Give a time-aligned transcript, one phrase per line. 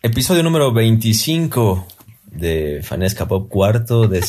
[0.00, 1.88] Episodio número 25
[2.26, 4.20] de Fanesca Pop, cuarto de,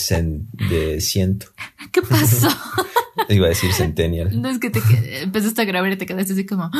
[0.70, 1.46] de ciento.
[1.92, 2.48] ¿Qué pasó?
[3.30, 4.42] Iba a decir centennial.
[4.42, 4.82] No es que te
[5.22, 6.64] empezaste a grabar y te quedaste así como.
[6.64, 6.72] ¡Ah!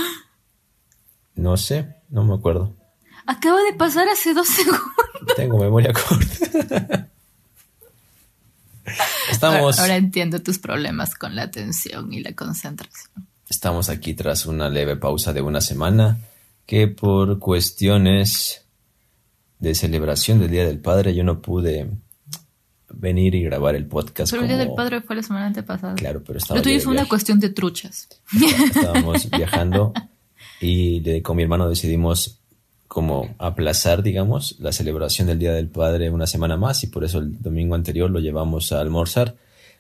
[1.36, 2.76] No sé, no me acuerdo.
[3.28, 4.82] Acaba de pasar hace dos segundos.
[5.36, 7.10] Tengo memoria corta.
[9.30, 9.78] Estamos.
[9.78, 13.28] Ahora, entiendo tus problemas con la atención y la concentración.
[13.48, 16.18] Estamos aquí tras una leve pausa de una semana
[16.66, 18.66] que por cuestiones
[19.60, 21.90] de celebración del Día del Padre yo no pude
[22.92, 24.32] venir y grabar el podcast.
[24.32, 25.96] Pero el Día del Padre fue la semana antepasada.
[25.96, 26.58] Claro, pero estaba.
[26.58, 28.08] Lo tuyo fue una cuestión de truchas.
[28.34, 29.94] Estábamos viajando
[30.60, 32.40] y con mi hermano decidimos
[32.88, 37.20] como aplazar, digamos, la celebración del Día del Padre una semana más y por eso
[37.20, 39.36] el domingo anterior lo llevamos a almorzar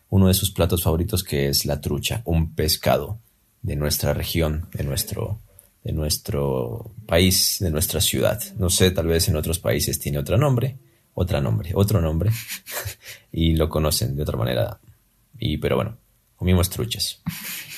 [0.09, 3.19] uno de sus platos favoritos que es la trucha, un pescado
[3.61, 5.39] de nuestra región, de nuestro
[5.89, 8.39] de nuestro país, de nuestra ciudad.
[8.57, 10.77] No sé, tal vez en otros países tiene otro nombre,
[11.15, 12.29] otro nombre, otro nombre,
[13.31, 14.79] y lo conocen de otra manera.
[15.39, 15.97] Y, pero bueno,
[16.35, 17.21] comimos truchas.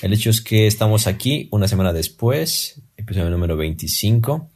[0.02, 4.50] El hecho es que estamos aquí una semana después, episodio número 25.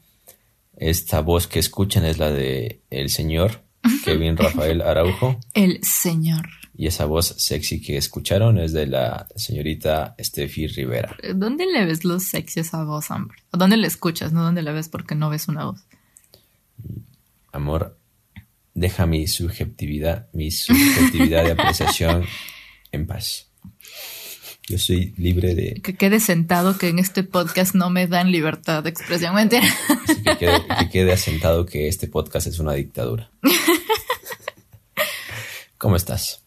[0.75, 3.63] Esta voz que escuchan es la de el señor
[4.03, 5.39] Kevin Rafael Araujo.
[5.53, 6.49] El señor.
[6.77, 11.15] Y esa voz sexy que escucharon es de la señorita Steffi Rivera.
[11.33, 13.37] ¿Dónde le ves lo sexy a esa voz, hombre?
[13.51, 14.33] ¿O dónde le escuchas?
[14.33, 15.81] No dónde la ves porque no ves una voz.
[17.53, 17.97] Amor,
[18.73, 22.25] deja mi subjetividad, mi subjetividad de apreciación
[22.91, 23.47] en paz.
[24.67, 25.79] Yo soy libre de...
[25.81, 29.35] Que quede sentado que en este podcast no me dan libertad de expresión.
[29.35, 29.63] Mentira.
[30.25, 33.31] que, quede, que quede asentado que este podcast es una dictadura.
[35.77, 36.44] ¿Cómo estás?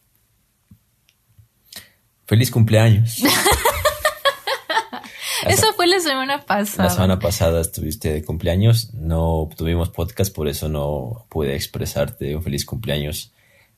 [2.29, 3.23] Feliz cumpleaños.
[5.49, 6.91] Eso fue la semana pasada.
[6.91, 12.43] La semana pasada estuviste de cumpleaños, no tuvimos podcast, por eso no pude expresarte un
[12.43, 13.33] feliz cumpleaños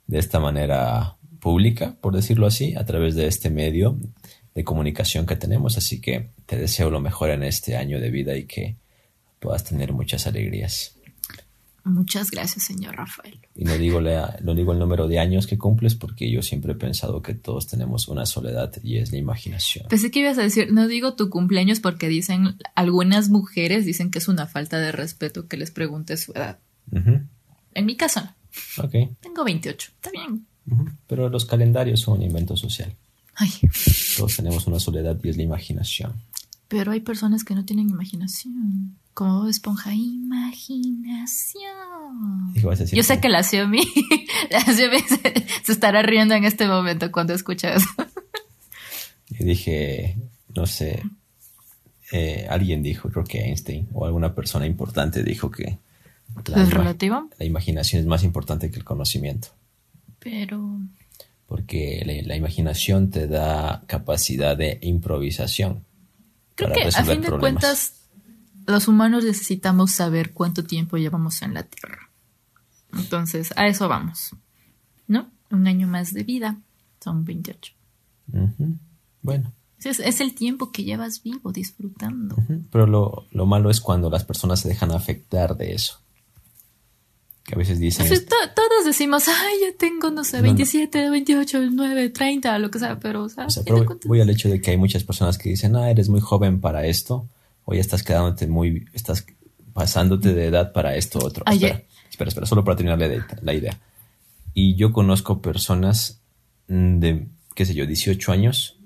[0.09, 3.97] de esta manera pública, por decirlo así, a través de este medio
[4.57, 5.77] de comunicación que tenemos.
[5.77, 8.75] Así que te deseo lo mejor en este año de vida y que
[9.39, 10.97] puedas tener muchas alegrías.
[11.85, 13.39] Muchas gracias, señor Rafael.
[13.55, 16.77] Y no digo, no digo el número de años que cumples porque yo siempre he
[16.77, 19.87] pensado que todos tenemos una soledad y es la imaginación.
[19.89, 24.19] Pensé que ibas a decir, no digo tu cumpleaños porque dicen, algunas mujeres dicen que
[24.19, 26.59] es una falta de respeto que les pregunte su edad.
[26.93, 28.85] En mi caso no.
[28.85, 29.09] Okay.
[29.21, 30.47] Tengo 28, está bien.
[31.07, 32.95] Pero los calendarios son un invento social.
[33.37, 33.51] Ay.
[34.17, 36.15] Todos tenemos una soledad y es la imaginación.
[36.71, 38.97] Pero hay personas que no tienen imaginación.
[39.13, 40.95] Como Esponja, imaginación.
[42.93, 43.83] Yo sé que la Xiaomi,
[44.51, 47.89] la Xiaomi se, estará riendo en este momento cuando escucha eso.
[49.31, 50.17] Y dije,
[50.55, 51.03] no sé,
[52.13, 55.79] eh, alguien dijo, creo que Einstein o alguna persona importante dijo que...
[56.55, 57.29] ¿Es relativo?
[57.37, 59.49] La imaginación es más importante que el conocimiento.
[60.21, 60.79] Pero...
[61.47, 65.85] Porque la, imaginación te da capacidad de improvisación.
[66.67, 67.95] Creo que a fin de cuentas
[68.67, 72.11] los humanos necesitamos saber cuánto tiempo llevamos en la Tierra.
[72.93, 74.35] Entonces, a eso vamos.
[75.07, 75.29] ¿No?
[75.51, 76.59] Un año más de vida.
[77.01, 77.73] Son 28.
[79.23, 79.53] Bueno.
[79.83, 82.37] Es, el tiempo que llevas vivo, disfrutando.
[82.71, 86.01] Pero lo, lo, malo es cuando las personas se dejan afectar de eso.
[87.51, 88.07] Que a veces dicen...
[88.55, 93.25] todos decimos, ay, ya tengo, no sé, 27, 28, 9, 30, lo que sea, pero...
[93.25, 93.49] O sea,
[94.05, 96.87] voy al hecho de que hay muchas personas que dicen, ah, eres muy joven para
[96.87, 97.27] esto
[97.65, 99.27] o ya estás quedándote muy, estás
[99.73, 101.43] pasándote de edad para esto otro.
[101.51, 103.01] Espera, espera, espera, solo para terminar
[103.43, 103.77] la, idea.
[104.55, 106.21] Y yo conozco personas
[106.69, 108.77] mm, de, qué sé yo, 18 años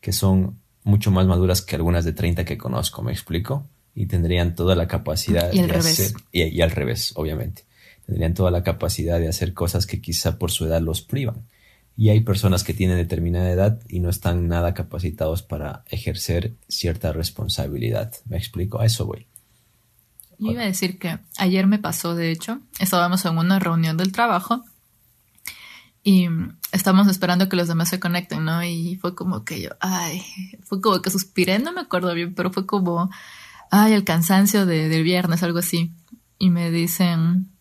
[0.00, 3.66] que son mucho más maduras que algunas de 30 que conozco, ¿me explico?
[3.96, 6.14] Y tendrían toda la capacidad y al revés.
[6.30, 7.64] y, al revés, obviamente.
[8.06, 11.44] Tendrían toda la capacidad de hacer cosas que quizá por su edad los privan
[11.96, 17.12] y hay personas que tienen determinada edad y no están nada capacitados para ejercer cierta
[17.12, 18.12] responsabilidad.
[18.26, 18.80] ¿Me explico?
[18.80, 19.26] A eso voy.
[20.38, 24.10] Yo iba a decir que ayer me pasó, de hecho, estábamos en una reunión del
[24.10, 24.64] trabajo
[26.02, 26.26] y
[26.72, 28.64] estábamos esperando que los demás se conecten, ¿no?
[28.64, 30.24] Y fue como que yo, ay,
[30.64, 33.10] fue como que suspiré, no me acuerdo bien, pero fue como,
[33.70, 35.92] ay, el cansancio de, del viernes, algo así.
[36.38, 37.51] Y me dicen,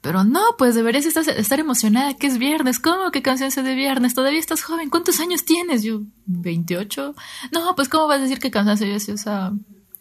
[0.00, 2.78] pero no, pues deberías estar, estar emocionada que es viernes.
[2.78, 4.14] ¿Cómo que cansancio de viernes?
[4.14, 4.90] Todavía estás joven.
[4.90, 5.82] ¿Cuántos años tienes?
[5.82, 7.14] Yo, 28.
[7.52, 8.86] No, pues ¿cómo vas a decir que cansancio?
[8.86, 9.52] Yo o sea,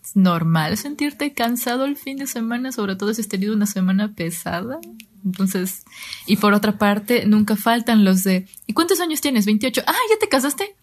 [0.04, 4.14] es normal sentirte cansado el fin de semana, sobre todo si has tenido una semana
[4.14, 4.80] pesada.
[5.26, 5.84] Entonces,
[6.28, 9.46] y por otra parte, nunca faltan los de, ¿y cuántos años tienes?
[9.46, 9.82] 28.
[9.88, 10.76] Ah, ¿ya te casaste?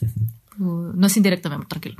[0.60, 1.94] Uh, no es indirecto, mi amor, tranquilo.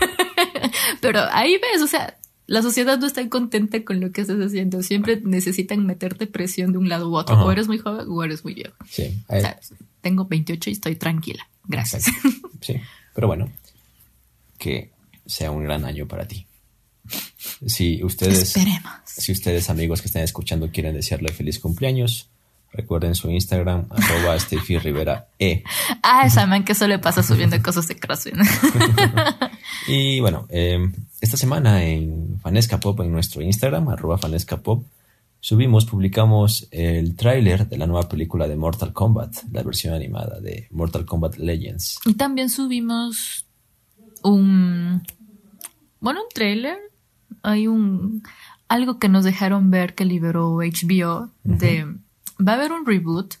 [1.00, 2.18] Pero ahí ves, o sea,
[2.48, 4.82] la sociedad no está contenta con lo que estás haciendo.
[4.82, 7.38] Siempre necesitan meterte presión de un lado u otro.
[7.44, 8.74] O eres muy joven o eres muy viejo.
[8.88, 9.22] Sí.
[10.00, 11.46] tengo 28 y estoy tranquila.
[11.64, 12.04] Gracias.
[12.62, 12.76] Sí,
[13.14, 13.52] pero bueno,
[14.56, 14.90] que
[15.26, 16.46] sea un gran año para ti.
[17.66, 18.54] Si ustedes,
[19.04, 22.30] si ustedes amigos que están escuchando quieren desearle feliz cumpleaños,
[22.72, 25.62] recuerden su Instagram, arroba Steffi Rivera E.
[26.02, 28.34] Ah, esa man que solo pasa subiendo cosas de CrossFit.
[29.86, 34.84] y bueno, em, esta semana en Fanesca Pop, en nuestro Instagram, arroba Fanesca Pop,
[35.40, 40.68] subimos, publicamos el tráiler de la nueva película de Mortal Kombat, la versión animada de
[40.70, 42.00] Mortal Kombat Legends.
[42.04, 43.46] Y también subimos
[44.22, 45.02] un,
[46.00, 46.78] bueno, un tráiler
[47.42, 48.22] hay un
[48.68, 51.86] algo que nos dejaron ver que liberó HBO de
[52.40, 53.34] va a haber un reboot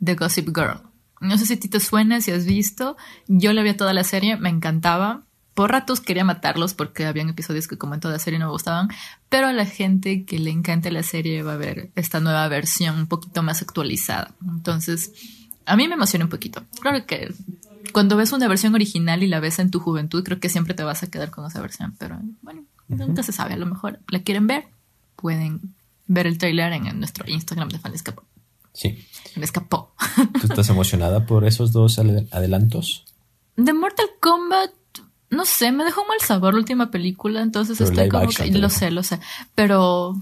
[0.00, 0.80] de Gossip Girl.
[1.20, 2.96] No sé si a ti te suena, si has visto.
[3.26, 5.22] Yo la vi toda la serie, me encantaba.
[5.54, 8.88] Por ratos quería matarlos porque habían episodios que como en toda serie no me gustaban,
[9.30, 12.98] pero a la gente que le encanta la serie va a ver esta nueva versión
[12.98, 14.34] un poquito más actualizada.
[14.46, 15.12] Entonces,
[15.64, 16.62] a mí me emociona un poquito.
[16.82, 17.32] Claro que
[17.92, 20.82] cuando ves una versión original y la ves en tu juventud, creo que siempre te
[20.82, 24.20] vas a quedar con esa versión, pero bueno, Nunca se sabe, a lo mejor la
[24.20, 24.66] quieren ver,
[25.16, 25.74] pueden
[26.06, 28.22] ver el trailer en, nuestro Instagram de Fanescapó.
[28.76, 28.98] Sí.
[29.40, 29.94] escapó.
[30.40, 33.04] ¿Tú estás emocionada por esos dos adelantos?
[33.56, 34.70] De Mortal Kombat,
[35.30, 38.90] no sé, me dejó mal sabor la última película, entonces estoy como que, lo sé,
[38.90, 39.18] lo sé,
[39.54, 40.14] pero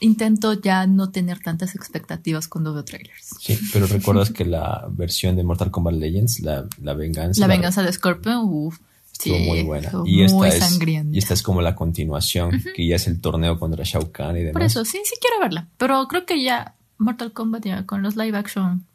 [0.00, 3.36] intento ya no tener tantas expectativas cuando veo trailers.
[3.40, 7.40] Sí, pero recuerdas que la versión de Mortal Kombat Legends, la, venganza.
[7.40, 8.78] La venganza de Scorpion, uff
[9.12, 9.92] Estuvo muy buena.
[10.04, 10.78] Y esta, es,
[11.12, 14.40] y esta es como la continuación, que ya es el torneo contra Shao Kahn y
[14.40, 14.54] demás.
[14.54, 15.68] Por eso, sí, sí quiero verla.
[15.78, 16.74] Pero creo que ya
[17.04, 18.86] Mortal Kombat ya con los live action.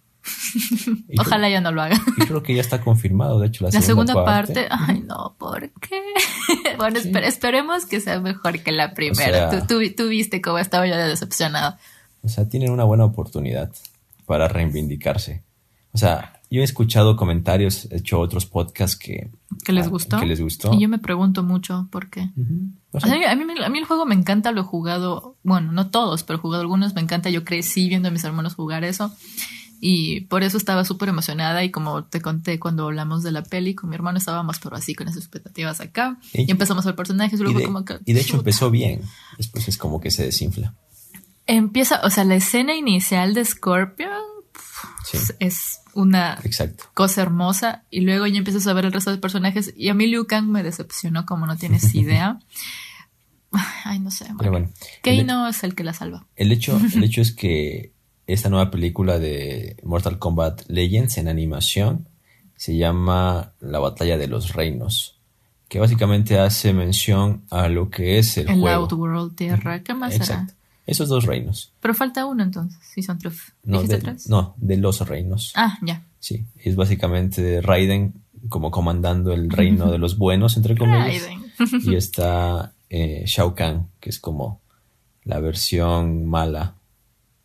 [1.17, 1.95] Ojalá ya no lo haga.
[2.17, 4.67] Y creo que ya está confirmado, de hecho, la, segunda, parte.
[4.69, 6.01] Ay, no, ¿por qué?
[6.77, 9.65] bueno, esperemos que sea mejor que la primera.
[9.65, 11.77] tú, tú, viste cómo estaba yo decepcionado.
[12.21, 13.71] O sea, tienen una buena oportunidad
[14.25, 15.43] para reivindicarse.
[15.93, 19.29] O sea, yo he escuchado comentarios, he hecho otros podcasts que...
[19.63, 20.19] ¿Que les gustó?
[20.19, 20.73] Que les gustó.
[20.73, 22.21] Y yo me pregunto mucho por qué.
[22.21, 26.39] a, mí, a, mí, el juego me encanta, lo he jugado, bueno, no todos, pero
[26.39, 29.11] he jugado algunos, me encanta, yo crecí viendo a mis hermanos jugar eso.
[29.81, 33.75] Y por eso estaba súper emocionada y como te conté cuando hablamos de la peli,
[33.75, 36.17] con mi hermano estábamos pero así con esas expectativas acá.
[36.33, 37.99] Y, empezamos a ver personajes y luego como que...
[38.05, 39.03] Y de hecho empezó bien,
[39.37, 40.73] después es como que se desinfla.
[41.45, 44.09] Empieza, o sea, la escena inicial de Scorpion
[45.39, 46.39] es una
[46.93, 47.83] cosa hermosa.
[47.89, 49.73] Y luego ya empiezas a ver el resto de personajes.
[49.75, 52.39] Y a mí Liu Kang me decepcionó como no tienes idea.
[53.83, 54.25] Ay, no sé.
[54.33, 54.69] Bueno,
[55.01, 56.25] Keino es el que la salva.
[56.35, 57.93] El hecho, el hecho es que
[58.27, 62.07] esta nueva película de Mortal Kombat Legends en animación
[62.55, 65.19] se llama La Batalla de los Reinos.
[65.67, 68.81] Que básicamente hace mención a lo que es el, el juego.
[68.81, 69.83] Outworld Tierra.
[69.83, 70.53] ¿Qué más Exacto.
[70.89, 71.71] Esos dos reinos.
[71.81, 73.53] Pero falta uno entonces, si son tres.
[73.63, 75.53] No de, no, de los reinos.
[75.55, 76.03] Ah, ya.
[76.19, 78.13] Sí, es básicamente Raiden
[78.49, 81.23] como comandando el reino de los buenos, entre comillas.
[81.23, 81.83] Raiden.
[81.83, 84.61] y está eh, Shao Kahn, que es como
[85.23, 86.73] la versión mala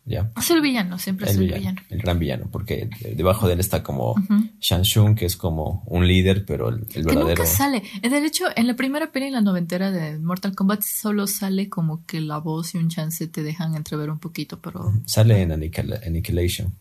[0.05, 3.81] es el villano, siempre es el villano, El gran villano, porque debajo de él está
[3.81, 7.27] como uh que es como un líder, pero el, verdadero.
[7.27, 7.83] Que nunca sale.
[8.01, 12.05] De hecho, en la primera peli, en la noventera de Mortal Kombat, solo sale como
[12.05, 14.93] que la voz y un chance te dejan entrever un poquito, pero.
[15.05, 16.73] Sale en Annihilation.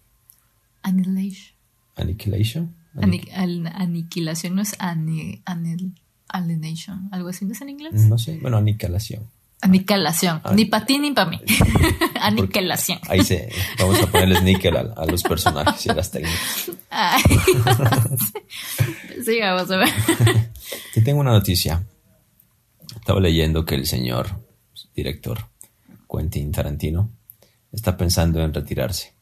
[0.82, 1.46] Annihilation.
[1.96, 2.74] Annihilation.
[3.74, 4.76] aniquilación no es
[6.28, 7.94] alienation, algo así, ¿no es en inglés?
[7.94, 9.22] No sé, bueno, aniquilación.
[9.68, 10.42] Aniquilación.
[10.54, 11.40] Ni para ti ni para mí.
[12.20, 12.98] Aniquilación.
[13.08, 13.48] Ahí se.
[13.78, 16.70] Vamos a ponerles níquel a, los personajes y a las técnicas.
[16.90, 17.22] Ay,
[19.24, 19.88] Sigamos a ver.
[20.92, 21.82] Te tengo una noticia.
[22.94, 24.44] Estaba leyendo que el señor
[24.94, 25.46] director
[26.10, 27.10] Quentin Tarantino
[27.72, 29.14] está pensando en retirarse.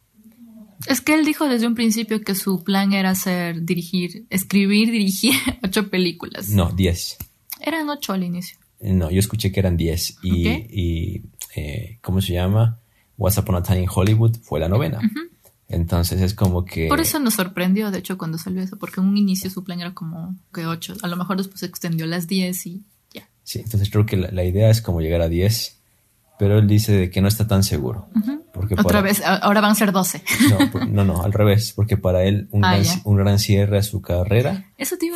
[0.87, 5.35] Es que él dijo desde un principio que su plan era hacer, dirigir, escribir, dirigir
[5.63, 6.49] ocho películas.
[6.49, 7.17] No, diez.
[7.61, 8.59] Eran ocho al inicio.
[8.83, 11.23] No, yo escuché que eran 10 y,
[11.55, 12.81] eh, ¿cómo se llama?
[13.17, 15.01] What's Upon a Time in Hollywood fue la novena.
[15.69, 16.89] Entonces es como que...
[16.89, 19.81] Por eso nos sorprendió, de hecho, cuando salió eso, porque en un inicio su plan
[19.81, 20.97] era como que 8.
[21.03, 22.83] A lo mejor después se extendió a las 10 y
[23.15, 23.29] ya.
[23.43, 25.79] Sí, entonces creo que la, idea es como llegar a 10,
[26.39, 28.09] pero él dice que no está tan seguro.
[28.53, 30.23] porque Otra vez, ahora van a ser 12.
[30.91, 34.03] No, no, al revés, porque para él un, ah, gran, un gran, cierre a su
[34.03, 34.67] carrera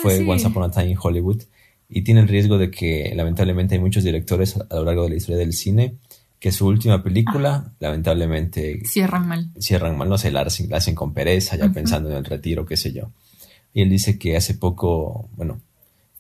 [0.01, 1.43] fue Once Upon a Time in Hollywood
[1.89, 5.17] y tiene el riesgo de que lamentablemente hay muchos directores a lo largo de la
[5.17, 5.97] historia del cine
[6.39, 7.73] que su última película ah.
[7.81, 9.51] lamentablemente cierran mal.
[9.59, 12.93] Cierran mal, no sé, la hacen, con pereza, ya pensando en el retiro, qué sé
[12.93, 13.11] yo.
[13.73, 15.61] Y él dice que hace poco, bueno,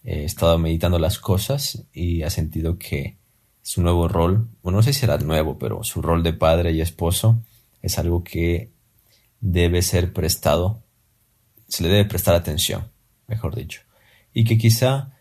[0.04, 3.16] he estado meditando las cosas y ha sentido que
[3.62, 6.80] su nuevo rol, bueno, no sé si será nuevo, pero su rol de padre y
[6.80, 7.42] esposo
[7.82, 8.70] es algo que
[9.40, 10.82] debe ser prestado,
[11.68, 12.88] se le debe prestar atención,
[13.26, 13.82] mejor dicho.
[14.32, 15.15] Y que quizá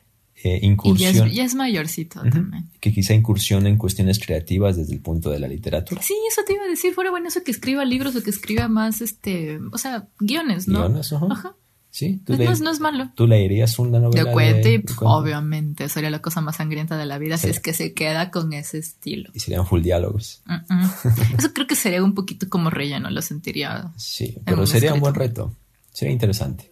[0.46, 1.32] eh, incursione.
[1.32, 2.70] Y ya es, mayorcito también.
[2.80, 6.04] Que quizá incursione en cuestiones creativas desde el punto de la literatura.
[6.04, 8.68] Sí, eso te iba a decir, fuera bueno eso que escriba libros o que escriba
[8.68, 10.82] más, este, o sea, guiones, ¿no?
[10.82, 11.56] Guiones, ajá.
[11.90, 13.10] Sí, ¿tú no, no, es malo.
[13.16, 14.26] ¿Tú leerías una novela?
[14.26, 17.94] De cuente, obviamente, sería la cosa más sangrienta de la vida si es que se
[17.94, 19.32] queda con ese estilo.
[19.34, 20.44] Y serían full diálogos.
[21.40, 23.92] Eso creo que sería un poquito como relleno, lo sentiría.
[23.96, 25.56] Sí, pero sería un buen reto.
[25.92, 26.70] Sería interesante.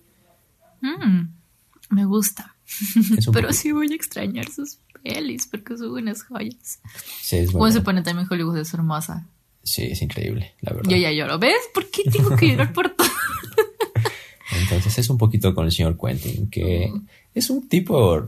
[0.82, 1.30] Mm,
[1.90, 2.53] me gusta.
[3.34, 6.80] pero sí voy a extrañar sus pelis porque son unas joyas.
[7.22, 7.74] Sí, es bueno.
[7.74, 9.28] se pone también Hollywood es hermosa.
[9.64, 10.90] Sí, es increíble, la verdad.
[10.90, 11.40] Yo ya lloro.
[11.40, 11.62] ¿Ves?
[11.74, 13.08] ¿Por qué tengo que llorar por todo?
[14.62, 16.92] Entonces es un poquito con el señor Quentin, que
[17.34, 18.26] es un tipo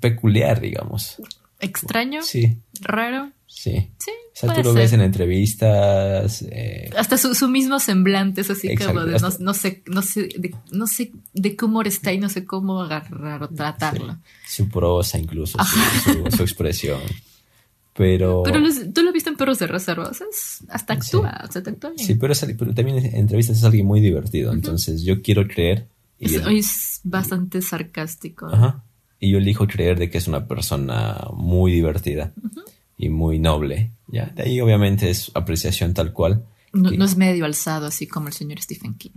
[0.00, 1.20] peculiar, digamos.
[1.58, 2.22] ¿Extraño?
[2.22, 2.58] Sí.
[2.80, 3.30] ¿Raro?
[3.54, 3.90] Sí.
[3.98, 4.10] Sí.
[4.34, 6.42] O sea, tú lo ves en entrevistas.
[6.50, 10.86] Eh, Hasta su, mismo semblante es así como de no, sé, no sé, de, no
[10.86, 14.18] sé de qué humor está y no sé cómo agarrar o tratarlo.
[14.46, 15.58] Su prosa incluso,
[16.34, 17.00] su, expresión.
[17.94, 18.42] Pero.
[18.42, 18.60] Pero
[18.92, 20.10] tú lo viste en Perros de Reserva,
[20.68, 22.06] hasta actúa, o sea, te actúa bien.
[22.06, 22.34] Sí, pero,
[22.74, 25.86] también en entrevistas es alguien muy divertido, entonces yo quiero creer.
[26.18, 28.46] Y es, bastante sarcástico.
[28.46, 28.82] Ajá.
[29.20, 32.32] Y yo elijo creer de que es una persona muy divertida
[32.96, 33.90] y muy noble.
[34.08, 36.44] Ya, de ahí obviamente es apreciación tal cual.
[36.72, 39.10] No, es medio alzado así como el señor Stephen King.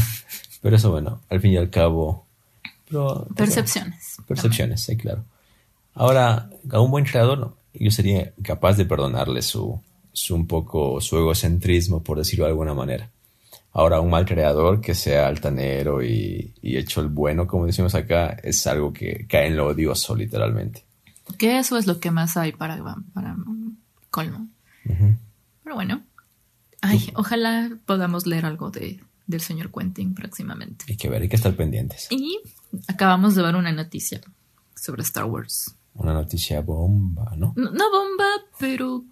[0.62, 2.26] pero eso, bueno, al fin y al cabo.
[3.34, 4.16] percepciones.
[4.26, 5.24] percepciones, sí, claro.
[5.94, 9.80] Ahora, a un buen creador, no yo sería capaz de perdonarle su,
[10.12, 13.10] su un poco su egocentrismo, por decirlo de alguna manera.
[13.72, 18.66] Ahora, un mal creador que sea altanero y, hecho el bueno, como decimos acá, es
[18.66, 20.82] algo que cae en lo odioso, literalmente.
[21.38, 23.36] Que eso es lo que más hay para, para
[24.10, 24.48] colmo.
[24.84, 26.02] Pero bueno,
[26.80, 30.84] ay, ojalá podamos leer algo de, del señor Quentin próximamente.
[30.88, 32.08] Hay que ver, hay que estar pendientes.
[32.10, 32.40] Y
[32.88, 34.20] acabamos de ver una noticia
[34.74, 37.52] sobre Star Wars una noticia bomba, ¿no?
[37.56, 38.26] No, bomba,
[38.58, 39.04] pero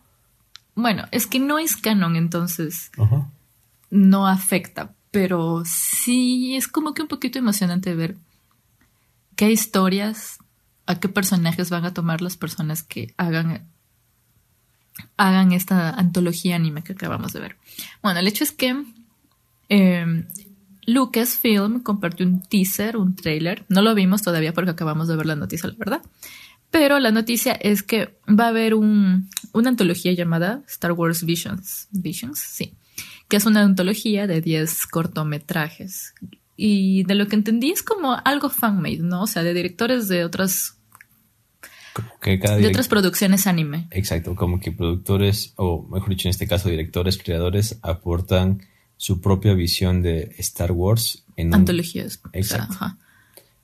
[0.75, 2.91] bueno, es que no es canon, entonces
[3.91, 8.17] no afecta, pero sí es como que un poquito emocionante ver
[9.37, 10.39] qué historias,
[10.87, 13.69] a qué personajes van a tomar las personas que hagan
[15.17, 17.57] hagan esta antología anime que acabamos de ver.
[18.03, 18.85] Bueno, el hecho es que
[19.69, 20.25] eh,
[20.87, 23.65] Lucasfilm compartió un teaser, un trailer.
[23.69, 26.03] No lo vimos todavía porque acabamos de ver la noticia, la verdad.
[26.71, 31.89] Pero la noticia es que va a haber un, una antología llamada Star Wars Visions.
[31.91, 32.75] Visions, sí.
[33.29, 36.15] Que es una antología de 10 cortometrajes.
[36.63, 39.23] Y de lo que entendí es como algo fan-made, ¿no?
[39.23, 40.77] O sea, de directores de otras.
[42.23, 43.89] de otras producciones anime.
[43.91, 48.63] Exacto, como que productores, o mejor dicho, en este caso, directores, creadores, aportan
[48.97, 52.21] su propia visión de Star Wars en antologías.
[52.33, 52.97] Exacto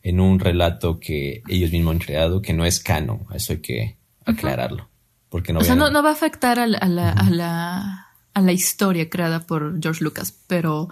[0.06, 3.26] en un relato que ellos mismos han creado, que no es canon.
[3.34, 4.88] Eso hay que aclararlo.
[5.28, 9.10] Porque no o sea, no, va a afectar a la, a, la, a, la, historia
[9.10, 10.88] creada por George Lucas, pero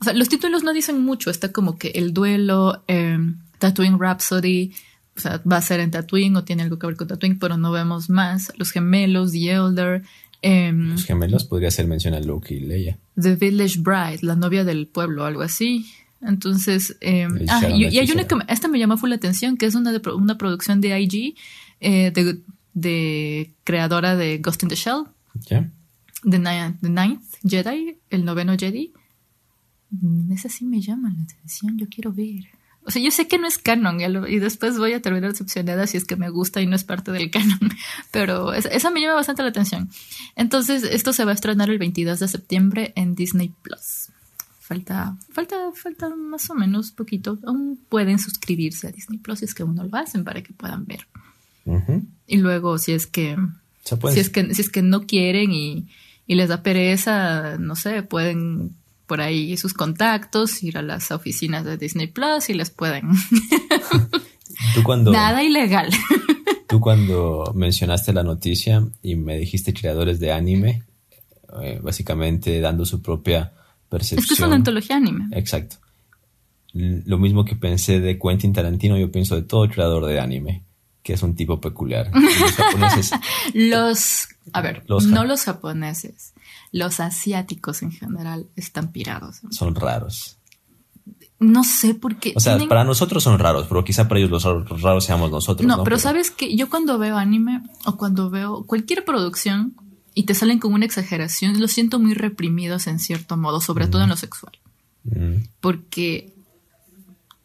[0.00, 1.30] o sea, los títulos no dicen mucho.
[1.30, 3.18] Está como que el duelo, eh,
[3.58, 4.72] Tatooine Rhapsody,
[5.16, 7.56] o sea, va a ser en Tatooine o tiene algo que ver con Tatooine, pero
[7.56, 8.52] no vemos más.
[8.56, 10.02] Los gemelos, The Elder.
[10.42, 12.98] Em, los gemelos podría ser mención a Luke y Leia.
[13.20, 15.86] The Village Bride, la novia del pueblo, algo así.
[16.20, 19.74] Entonces, eh, ah, y, hay una que esta me llamó full la atención, que es
[19.74, 21.34] una, de, una producción de IG,
[21.80, 22.12] eh,
[22.74, 25.04] de, creadora de Ghost in the Shell.
[25.48, 28.92] The, Ninth Jedi, el noveno Jedi.
[29.90, 32.46] Mm, esa sí me llama la atención, yo quiero ver.
[32.84, 35.98] O sea, yo sé que no es canon y después voy a terminar decepcionada si
[35.98, 37.58] es que me gusta y no es parte del canon,
[38.10, 39.90] pero esa me llama bastante la atención.
[40.36, 44.08] Entonces, esto se va a estrenar el 22 de septiembre en Disney Plus.
[44.60, 47.38] Falta, falta, falta más o menos poquito.
[47.46, 50.86] Aún pueden suscribirse a Disney Plus si es que uno lo hacen para que puedan
[50.86, 51.06] ver.
[52.26, 53.36] Y luego, si es que,
[53.82, 55.88] si es que, si es que no quieren y,
[56.26, 58.76] les da pereza, no sé, pueden
[59.08, 63.08] por ahí sus contactos, ir a las oficinas de Disney Plus y les pueden.
[65.10, 65.90] Nada ilegal.
[66.68, 70.82] tú cuando mencionaste la noticia y me dijiste creadores de anime,
[71.62, 73.52] eh, básicamente dando su propia
[73.88, 74.20] percepción.
[74.20, 75.28] Es que es una antología anime.
[75.32, 75.76] Exacto.
[76.74, 80.64] Lo mismo que pensé de Quentin Tarantino, yo pienso de todo creador de anime,
[81.02, 82.10] que es un tipo peculiar.
[82.14, 83.10] Los japoneses.
[83.54, 86.34] los, a ver, no los japoneses,
[86.72, 89.40] los asiáticos en general están pirados.
[89.50, 90.38] Son raros.
[91.40, 92.32] No sé por qué.
[92.36, 95.66] O sea, para nosotros son raros, pero quizá para ellos los raros seamos nosotros.
[95.66, 99.74] No, pero, sabes que yo cuando veo anime o cuando veo cualquier producción
[100.14, 104.02] y te salen con una exageración, los siento muy reprimidos en cierto modo, sobre todo
[104.02, 104.58] en lo sexual.
[105.04, 105.44] Mm.
[105.60, 106.34] Porque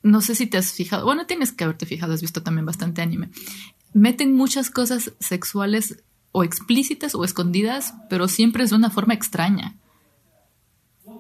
[0.02, 3.04] no sé si te has fijado, bueno, tienes que haberte fijado, has visto también bastante
[3.04, 3.30] anime.
[3.94, 6.04] Meten muchas cosas sexuales
[6.34, 9.76] o explícitas o escondidas, pero siempre es de una forma extraña.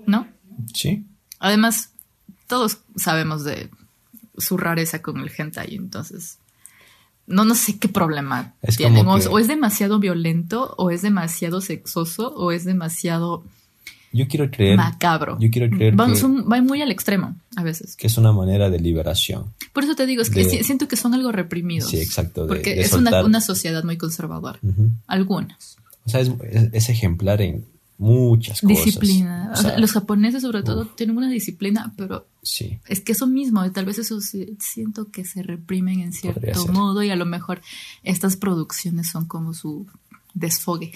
[0.05, 0.27] ¿No?
[0.73, 1.05] Sí.
[1.39, 1.91] Además,
[2.47, 3.69] todos sabemos de
[4.37, 6.39] su rareza con el hentai, entonces
[7.25, 9.07] no, no sé qué problema tienen.
[9.07, 13.43] O, es demasiado violento, o es demasiado sexoso, o es demasiado
[14.13, 14.77] yo quiero creer.
[14.77, 15.37] Macabro.
[15.39, 15.95] Yo quiero creer.
[15.95, 17.95] Van, que, muy al extremo a veces.
[17.95, 19.45] Que es una manera de liberación.
[19.73, 21.89] Por eso te digo, es que siento que son algo reprimidos.
[21.89, 22.47] Sí, exacto.
[22.47, 24.59] porque es una, sociedad muy conservadora.
[25.07, 25.77] Algunas.
[26.05, 27.65] O sea, es, ejemplar en
[27.97, 28.85] muchas cosas.
[28.85, 29.53] Disciplina.
[29.77, 32.79] los japoneses sobre todo tienen una disciplina, pero sí.
[32.87, 37.09] es que eso mismo, tal vez eso siento que se reprimen en cierto modo y
[37.09, 37.61] a lo mejor
[38.03, 39.87] estas producciones son como su
[40.33, 40.91] desfogue.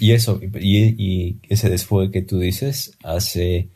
[0.00, 3.68] Y eso, y, ese desfogue que tú dices hace...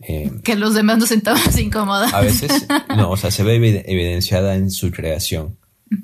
[0.00, 2.12] Eh, que los demás nos sentamos incómodos.
[2.12, 2.66] A veces,
[2.96, 3.56] no, o sea, se ve
[3.86, 5.56] evidenciada en su creación.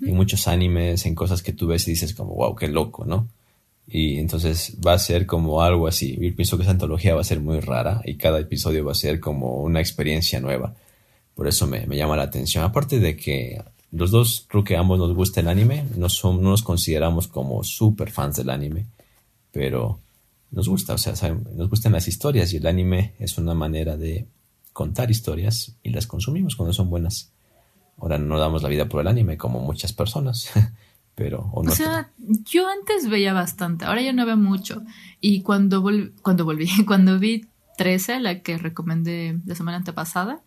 [0.03, 3.29] En muchos animes, en cosas que tú ves y dices como, wow, qué loco, ¿no?
[3.87, 6.17] Y entonces va a ser como algo así.
[6.19, 8.97] Yo pienso que esa antología va a ser muy rara y cada episodio va a
[8.97, 10.75] ser como una experiencia nueva.
[11.35, 12.65] Por eso me, llama la atención.
[12.65, 13.63] Aparte de que
[13.95, 15.87] los dos creo que ambos nos gusta el anime.
[15.97, 18.87] No, no nos consideramos como super fans del anime,
[19.53, 20.01] pero
[20.51, 21.13] nos gusta, o sea,
[21.55, 24.27] nos gustan las historias y el anime es una manera de
[24.73, 27.31] contar historias y las consumimos cuando son buenas.
[27.99, 30.51] Ahora no damos la vida por el anime como muchas personas.
[31.15, 32.11] pero o, sea,
[32.45, 34.83] yo antes veía bastante, ahora ya no veo mucho.
[35.21, 35.85] Y cuando,
[36.23, 37.47] cuando volví, cuando vi
[37.79, 40.41] 13, la que recomendé la semana antepasada,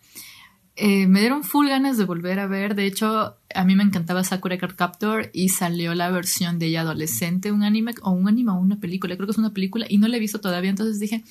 [0.79, 2.75] eh, me dieron full ganas de volver a ver.
[2.75, 6.81] De hecho, a mí me encantaba Sakura Card Captor y salió la versión de ella
[6.81, 9.97] adolescente, un anime, o un anime o una película, creo que es una película, y
[9.97, 10.69] no la he visto todavía.
[10.69, 11.23] Entonces dije,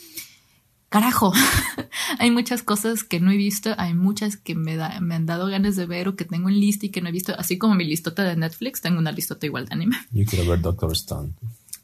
[0.88, 1.32] carajo,
[2.18, 5.76] hay muchas cosas que no he visto, hay muchas que me, me han dado ganas
[5.76, 7.84] de ver o que tengo en lista y que no he visto, así como mi
[7.84, 9.96] listota de Netflix, tengo una listota igual de anime.
[10.10, 11.34] Yo ver Doctor Stone.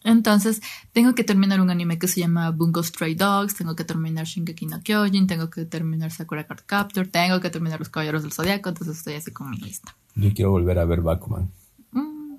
[0.04, 0.60] Entonces,
[0.92, 4.66] tengo que terminar un anime que se llama Bungo Stray Dogs, tengo que terminar Shingeki
[4.66, 8.68] no Kyojin, tengo que terminar Sakura Card Captor, tengo que terminar Los Caballeros del Zodiaco,
[8.68, 9.96] entonces estoy así con mi lista.
[10.14, 11.50] Yo quiero volver a ver Bakuman.
[11.92, 12.36] Mm.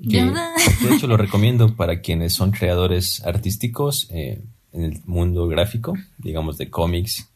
[0.00, 4.08] de hecho, lo recomiendo para quienes son creadores artísticos.
[4.10, 4.42] Eh,
[4.76, 7.28] en el mundo gráfico, digamos de cómics,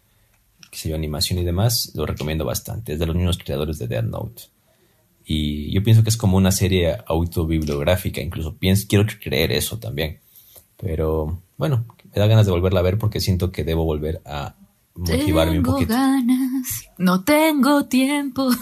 [0.70, 2.92] que se yo, animación y demás, lo recomiendo bastante.
[2.92, 4.44] Es de los mismos creadores de Dead Note.
[5.24, 10.18] Y yo pienso que es como una serie autobibliográfica, incluso pienso, quiero creer eso también.
[10.76, 14.56] Pero bueno, me da ganas de volverla a ver porque siento que debo volver a
[14.94, 15.92] motivarme un poquito.
[15.92, 18.50] ganas, no tengo tiempo.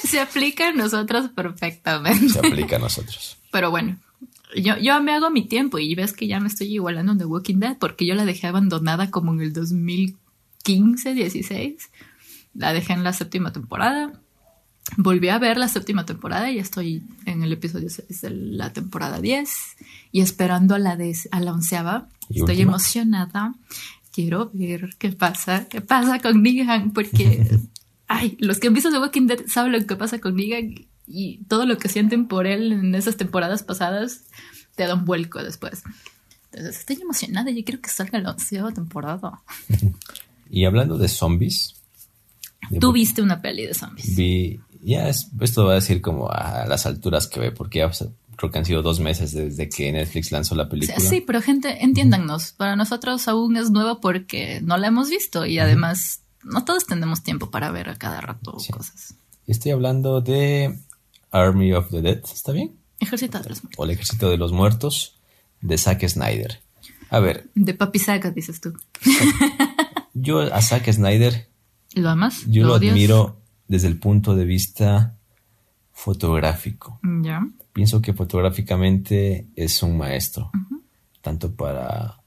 [0.00, 2.28] Se aplica a nosotros perfectamente.
[2.28, 3.38] Se aplica a nosotros.
[3.50, 3.98] Pero bueno,
[4.56, 7.24] yo, yo me hago mi tiempo y ves que ya me estoy igualando en The
[7.24, 11.90] Walking Dead porque yo la dejé abandonada como en el 2015, 16.
[12.54, 14.12] La dejé en la séptima temporada.
[14.96, 19.20] Volví a ver la séptima temporada y estoy en el episodio 6 de la temporada
[19.20, 19.48] 10
[20.10, 22.08] y esperando a la, de, a la onceava.
[22.28, 23.54] Estoy emocionada.
[24.12, 27.58] Quiero ver qué pasa, qué pasa con Negan porque,
[28.08, 30.74] ay, los que han visto The Walking Dead saben lo que pasa con Negan
[31.06, 34.24] y todo lo que sienten por él en esas temporadas pasadas
[34.74, 35.84] te da un vuelco después.
[36.50, 39.40] Entonces estoy emocionada, yo quiero que salga la onceava temporada.
[40.50, 41.81] y hablando de zombies.
[42.80, 44.16] Tú viste una peli de zombies.
[44.16, 47.90] Vi, ya esto va a decir como a las alturas que ve, porque ya
[48.36, 50.98] creo que han sido dos meses desde que Netflix lanzó la película.
[50.98, 55.58] Sí, pero gente, entiéndanos, para nosotros aún es nuevo porque no la hemos visto y
[55.58, 59.14] además no todos tenemos tiempo para ver a cada rato cosas.
[59.46, 60.78] Estoy hablando de
[61.30, 62.72] Army of the Dead, ¿está bien?
[63.00, 63.78] Ejército de los Muertos.
[63.78, 65.16] O el Ejército de los Muertos
[65.60, 66.60] de Zack Snyder.
[67.10, 67.48] A ver.
[67.54, 68.72] De Papi Saga, dices tú.
[70.14, 71.48] Yo a Zack Snyder.
[71.94, 72.44] ¿Lo amas?
[72.46, 75.16] Yo lo, admiro desde el punto de vista
[75.92, 77.00] fotográfico.
[77.22, 77.46] Ya.
[77.72, 80.50] Pienso que fotográficamente es un maestro.
[81.20, 82.20] Tanto para,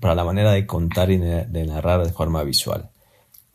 [0.00, 2.90] para la manera de contar y de narrar de forma visual.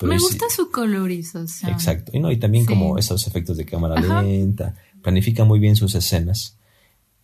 [0.02, 1.72] Me gusta su colorización.
[1.72, 2.12] Exacto.
[2.14, 4.76] Y, no, y también como esos efectos de cámara lenta.
[5.02, 6.58] Planifica muy bien sus escenas.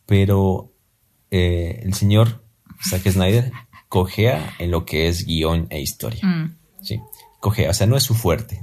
[0.06, 0.72] Pero
[1.32, 2.44] eh, el señor
[2.88, 3.52] Zack Snyder
[3.88, 6.26] cogea en lo que es guion e historia.
[6.26, 6.56] Mm.
[6.82, 7.00] Sí,
[7.40, 7.70] cogea.
[7.70, 8.62] O sea, no es su fuerte.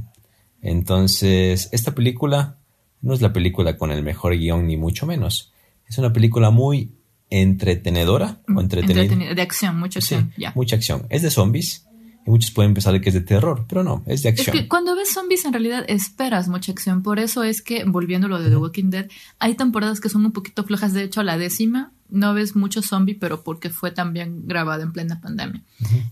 [0.63, 2.59] Entonces, esta película
[3.03, 5.53] no es la película con el mejor guion, ni mucho menos.
[5.89, 6.93] Es una película muy
[7.31, 9.35] entretenedora o entretenida.
[9.35, 10.33] de acción, mucha acción.
[10.55, 11.07] Mucha acción.
[11.09, 11.87] Es de zombies
[12.27, 14.57] Y muchos pueden pensar que es de terror, pero no, es de acción.
[14.57, 17.03] Es que cuando ves zombies en realidad esperas mucha acción.
[17.03, 19.09] Por eso es que, volviendo a lo de The Walking Dead,
[19.39, 20.93] hay temporadas que son un poquito flojas.
[20.93, 25.21] De hecho, la décima no ves mucho zombie, pero porque fue también grabada en plena
[25.21, 25.63] pandemia.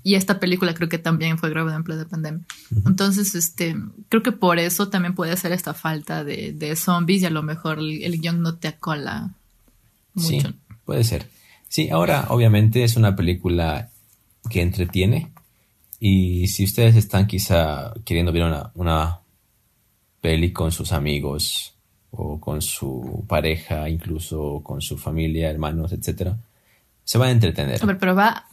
[0.02, 2.44] Y esta película creo que también fue grabada en plena pandemia.
[2.86, 3.76] Entonces, este,
[4.08, 7.42] creo que por eso también puede ser esta falta de, de zombies y a lo
[7.42, 9.34] mejor el, guion no te acola
[10.14, 10.48] mucho.
[10.48, 10.54] Sí,
[10.84, 11.28] puede ser.
[11.68, 13.90] Sí, ahora obviamente es una película
[14.48, 15.32] que entretiene
[15.98, 19.20] y si ustedes están quizá queriendo ver una, una
[20.20, 21.73] peli con sus amigos
[22.16, 26.38] o con su pareja, incluso con su familia, hermanos, etcétera,
[27.04, 27.82] se van a entretener.
[27.82, 28.46] A ver, pero va,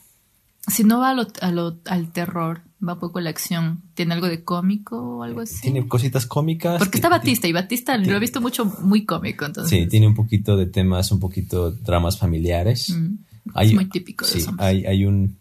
[0.68, 3.82] si no va a lo, al terror, va poco la acción.
[3.94, 5.62] ¿Tiene algo de cómico o algo así?
[5.62, 6.80] Tiene cositas cómicas.
[6.80, 9.46] Porque está Batista y Batista lo he visto mucho muy cómico.
[9.46, 9.70] Entonces.
[9.70, 12.90] Sí, tiene un poquito de temas, un poquito dramas familiares.
[12.90, 13.16] Mm,
[13.60, 15.38] es muy típico de sí, hay, hay un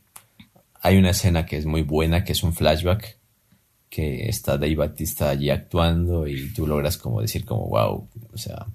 [0.82, 3.18] hay una escena que es muy buena, que es un flashback,
[3.90, 8.66] que está Dave Batista allí actuando y tú logras como decir como, wow, o sea,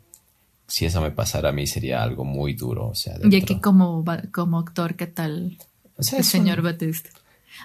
[0.68, 2.90] si eso me pasara a mí sería algo muy duro.
[2.90, 5.58] O sea, y aquí como, como actor, ¿qué tal
[5.98, 7.10] el señor Batista?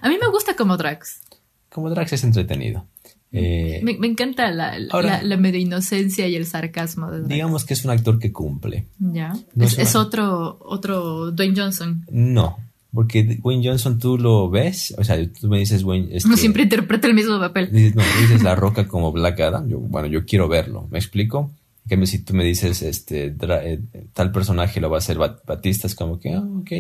[0.01, 1.21] A mí me gusta como Drax.
[1.69, 2.87] Como Drax es entretenido.
[3.33, 7.29] Eh, me, encanta la, la, medio inocencia y el sarcasmo de.
[7.29, 8.87] Digamos que es un actor que cumple.
[8.99, 9.35] Ya.
[9.57, 12.05] es, otro, otro Dwayne Johnson.
[12.11, 12.59] No,
[12.93, 16.09] porque Wayne Johnson tú lo ves, o sea, tú me dices Wayne...
[16.11, 17.71] Este, no siempre interpreta el mismo papel.
[17.71, 21.53] Dices, no, dices La Roca como Black Adam, yo, bueno, yo quiero verlo, ¿me explico?
[21.89, 23.81] Que si tú me dices, este, eh,
[24.13, 26.71] tal personaje lo va a hacer Batista, es como que, ah, ok.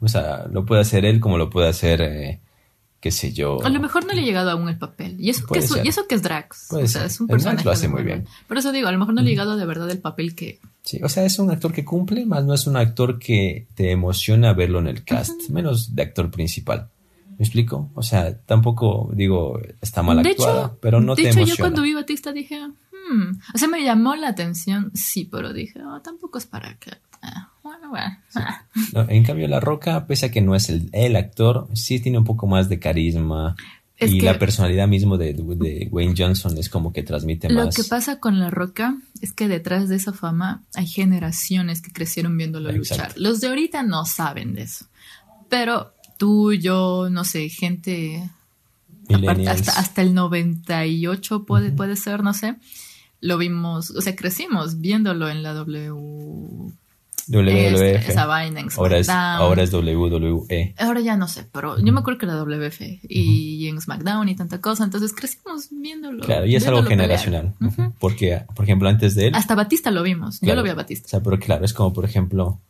[0.00, 2.40] O sea, lo puede hacer él como lo puede hacer, eh,
[3.00, 3.62] qué sé yo.
[3.64, 5.16] A lo mejor no le ha llegado aún el papel.
[5.18, 6.72] Y eso, que es, y eso que es Drax.
[6.72, 7.64] o sea, es un personaje.
[7.64, 8.26] lo hace muy bien.
[8.48, 10.60] Por eso digo, a lo mejor no le ha llegado de verdad el papel que
[10.86, 13.90] Sí, o sea, es un actor que cumple, más no es un actor que te
[13.90, 16.90] emociona verlo en el cast, menos de actor principal.
[17.36, 17.90] ¿Me explico?
[17.94, 21.44] O sea, tampoco digo está mal actuada, pero no te emociona.
[21.44, 25.24] De hecho, yo cuando vi Batista dije, hmm", o sea, me llamó la atención, sí,
[25.24, 26.92] pero dije, oh, tampoco es para que.
[27.20, 27.50] Ah,
[27.88, 32.18] bueno, en cambio, La Roca, pese a que no es el, el actor, sí tiene
[32.18, 33.56] un poco más de carisma
[33.98, 37.66] y la personalidad mismo de, Wayne Johnson es como que transmite más.
[37.66, 41.92] Lo que pasa con La Roca es que detrás de esa fama hay generaciones que
[41.92, 43.14] crecieron viéndolo luchar.
[43.16, 44.86] Los de ahorita no saben de eso.
[45.48, 48.28] Pero tú, yo, no sé, gente
[49.48, 52.56] hasta, hasta el 98 puede, puede ser, no sé.
[53.20, 55.94] Lo vimos, o sea, crecimos viéndolo en la W
[57.28, 58.08] WWF.
[58.08, 60.74] esa vaina ahora es, ahora es WWE.
[60.78, 64.36] Ahora ya no sé, pero yo me acuerdo que era WF y en SmackDown y
[64.36, 66.24] tanta cosa, entonces crecimos viéndolo.
[66.24, 67.54] Claro, y es algo generacional.
[67.98, 69.34] Porque, por ejemplo, antes de él.
[69.34, 70.40] Hasta Batista lo vimos.
[70.40, 71.06] yo lo vi a Batista.
[71.06, 72.60] O sea, pero claro, es como, por ejemplo.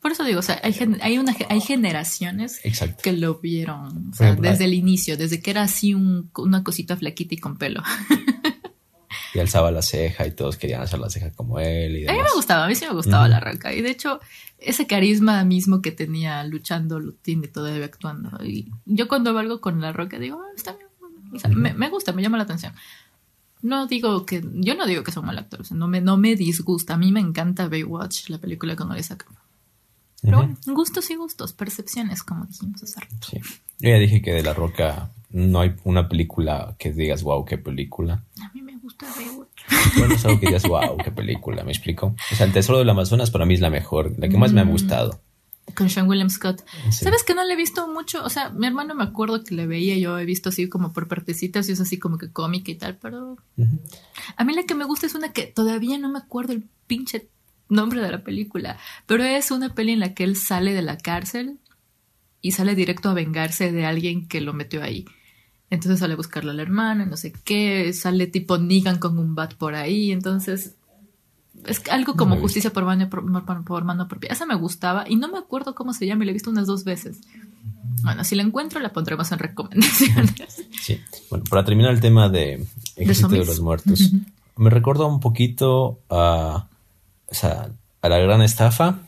[0.00, 2.60] Por eso digo, o sea, hay, hay, una, hay generaciones
[3.02, 6.96] que lo vieron o sea, desde el inicio, desde que era así un, una cosita
[6.96, 7.82] flaquita y con pelo.
[9.34, 11.98] y alzaba la ceja y todos querían hacer la ceja como él.
[11.98, 13.72] Y A mí me gustaba, a mí sí me gustaba la roca.
[13.72, 14.20] Y de hecho,
[14.58, 18.30] ese carisma mismo que tenía luchando lo tiene todavía actuando.
[18.44, 20.88] Y yo cuando valgo con la roca digo, ah, está bien.
[21.32, 22.72] O sea, me, gusta, me llama la atención.
[23.62, 26.94] No digo que, yo no digo que son mal actores, no me, no me disgusta.
[26.94, 29.16] A mí me encanta Baywatch, la película con Olisa
[30.22, 33.14] Pero bueno, gustos y gustos, percepciones, como dijimos hace rato.
[33.30, 33.38] Sí.
[33.78, 37.58] Yo ya dije que de La Roca no hay una película que digas, wow, qué
[37.58, 38.24] película.
[38.42, 39.96] A mí me gusta Baywatch.
[39.98, 42.14] Bueno, es algo que digas, wow, qué película, ¿me explico?
[42.32, 44.60] O sea, El Tesoro del Amazonas para mí es la mejor, la que más me
[44.60, 44.70] ha mm.
[44.70, 45.22] gustado.
[45.74, 46.64] Con Sean William Scott.
[46.90, 48.24] ¿Sabes que no le he visto mucho?
[48.24, 51.06] O sea, mi hermano me acuerdo que le veía, yo he visto así como por
[51.06, 53.36] partecitas y es así como que cómica y tal, pero...
[54.36, 57.28] A mí la que me gusta es una que todavía no me acuerdo el pinche
[57.68, 60.98] nombre de la película, pero es una peli en la que él sale de la
[60.98, 61.60] cárcel
[62.40, 65.04] y sale directo a vengarse de alguien que lo metió ahí.
[65.70, 69.36] Entonces sale a buscarle a la hermana, no sé qué, sale tipo Negan con un
[69.36, 70.74] bat por ahí, entonces
[71.66, 74.32] es algo como justicia por mano, por, por mano propia.
[74.32, 76.84] Esa me gustaba y no me acuerdo cómo se llama, la he visto unas dos
[76.84, 77.20] veces.
[78.02, 80.34] Bueno, si la encuentro la pondremos en recomendaciones.
[80.80, 84.12] Sí, bueno, para terminar el tema de Ejército de, los Muertos,
[84.56, 86.68] me recuerda un poquito a,
[87.26, 87.68] o sea,
[88.00, 89.00] a la gran estafa.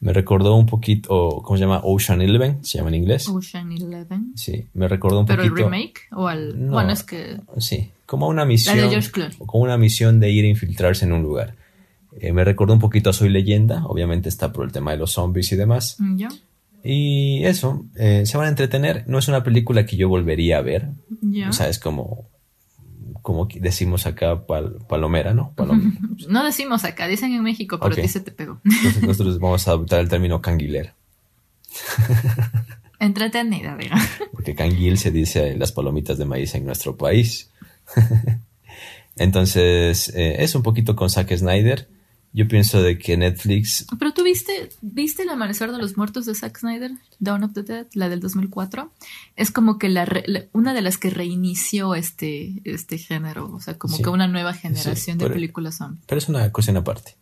[0.00, 1.80] Me recordó un poquito, ¿cómo se llama?
[1.84, 3.28] Ocean Eleven, se llama en inglés.
[3.28, 4.32] Ocean Eleven.
[4.34, 5.42] Sí, me recordó un poquito.
[5.42, 6.00] ¿Pero el remake?
[6.10, 6.54] ¿O al.?
[6.54, 7.38] bueno, es que.
[7.58, 8.76] Sí, como una misión.
[8.76, 9.36] La de George Clooney.
[9.38, 11.54] Como una misión de ir a infiltrarse en un lugar.
[12.20, 15.12] Eh, me recordó un poquito a Soy Leyenda, obviamente está por el tema de los
[15.12, 15.96] zombies y demás.
[15.98, 16.28] Mm, ¿Ya?
[16.84, 19.04] Y eso, eh, se van a entretener.
[19.06, 20.88] No es una película que yo volvería a ver.
[21.20, 21.48] ¿Ya?
[21.48, 22.28] O sea, es como
[23.22, 25.54] como decimos acá, palomera, ¿no?
[26.28, 28.60] no decimos acá, dicen en México, pero a ti se te pegó.
[29.02, 30.94] nosotros vamos a adoptar el término canguilera.
[32.98, 33.96] Entretenida, diga.
[34.32, 37.50] Porque canguil se dice las palomitas de maíz en nuestro país.
[39.16, 41.88] Entonces, eh, es un poquito con Zack Snyder.
[42.34, 43.86] Yo pienso de que Netflix...
[43.98, 47.62] Pero tú viste, viste El Amanecer de los Muertos de Zack Snyder, Dawn of the
[47.62, 48.90] Dead, la del 2004.
[49.36, 50.06] Es como que la,
[50.52, 55.18] una de las que reinició este, este género, o sea, como que una nueva generación
[55.18, 56.00] de películas son.
[56.06, 57.16] Pero es una cuestión aparte.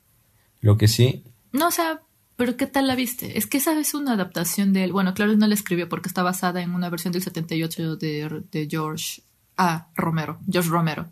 [0.60, 1.24] Lo que sí...
[1.52, 2.02] No, o sea,
[2.36, 3.36] pero ¿qué tal la viste?
[3.36, 4.92] Es que esa es una adaptación de él.
[4.92, 8.68] Bueno, claro, no la escribió porque está basada en una versión del 78 de, de
[8.70, 9.22] George
[9.56, 9.88] A.
[9.96, 11.08] Romero, George Romero.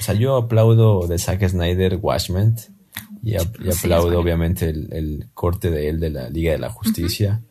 [0.00, 2.56] O sea, yo aplaudo de Zack Snyder Watchmen
[3.22, 7.42] y, aplaudo obviamente el, corte de él de la Liga de la Justicia.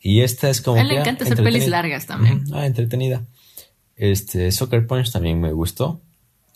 [0.00, 0.78] Y esta es como...
[0.78, 2.44] A él le encanta hacer pelis largas también.
[2.52, 3.26] Ah, entretenida.
[3.96, 6.00] Este, Soccer Punch también me gustó.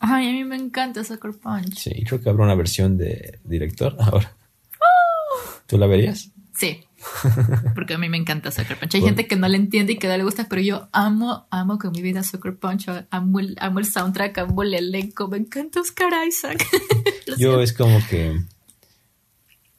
[0.00, 1.74] Ay, a mí me encanta Soccer Punch.
[1.76, 4.36] Sí, creo que habrá una versión de director ahora.
[4.80, 5.50] ¡Oh!
[5.66, 6.30] ¿Tú la verías?
[6.54, 6.84] Sí.
[7.74, 8.96] Porque a mí me encanta Soccer Punch.
[8.96, 11.78] Hay gente que no le entiende y que no le gusta, pero yo amo, amo
[11.78, 12.86] con mi vida Soccer Punch.
[13.10, 15.28] Amo el, amo el soundtrack, amo el elenco.
[15.28, 16.66] Me encanta Oscar Isaac.
[17.38, 18.40] yo es como que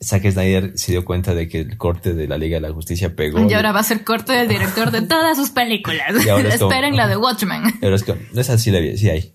[0.04, 3.16] Zack Snyder se dio cuenta de que el corte de la Liga de la Justicia
[3.16, 3.50] pegó.
[3.50, 6.16] Y ahora va a ser corte del director de todas sus películas.
[6.26, 7.80] Esperen la de Watchmen.
[7.80, 9.34] Pero es que no es así la vida, sí hay.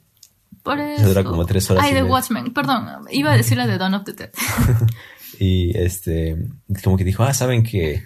[0.62, 1.08] Por eso.
[1.08, 1.84] dura como tres horas.
[1.84, 2.86] Ay, de Watchmen, perdón.
[3.10, 4.30] Iba a decir la de Dawn of the Dead.
[5.42, 6.36] y este,
[6.84, 8.02] como que dijo, ah, saben que,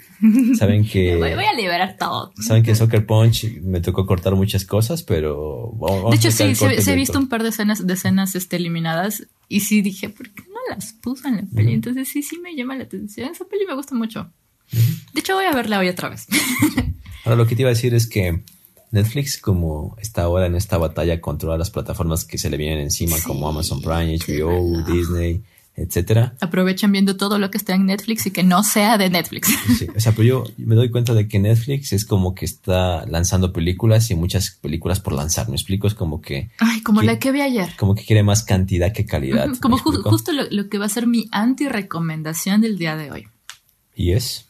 [0.57, 1.16] saben que.
[1.16, 2.33] voy, a liberar todo.
[2.40, 5.73] Saben que Soccer Punch me tocó cortar muchas cosas, pero.
[6.11, 9.61] de hecho, sí, se, he visto un par de escenas, de escenas este, eliminadas y
[9.61, 11.73] sí dije, ¿por qué no las puso en la peli?
[11.73, 13.33] Entonces sí, sí me llama la atención.
[13.33, 14.31] Esa peli me gusta mucho.
[14.70, 16.29] De hecho, voy a verla hoy otra vez.
[17.25, 18.44] Ahora, lo que te iba a decir es que
[18.92, 23.16] Netflix, como está ahora en esta batalla contra las plataformas que se le vienen encima,
[23.27, 25.42] como Amazon Prime, HBO, Disney,
[25.76, 26.37] etcétera.
[26.40, 29.48] Aprovechen viendo todo lo que está en Netflix y que no sea de Netflix.
[29.76, 33.04] Sí, o sea, pero yo me doy cuenta de que Netflix es como que está
[33.06, 35.48] lanzando películas y muchas películas por lanzar.
[35.48, 36.50] Me explico, es como que.
[36.60, 37.74] Ay, como la que vi ayer.
[37.76, 39.48] Como que quiere más cantidad que calidad.
[39.60, 43.28] Como justo lo, que va a ser mi anti-recomendación del día de hoy.
[43.96, 44.46] ¿Y es?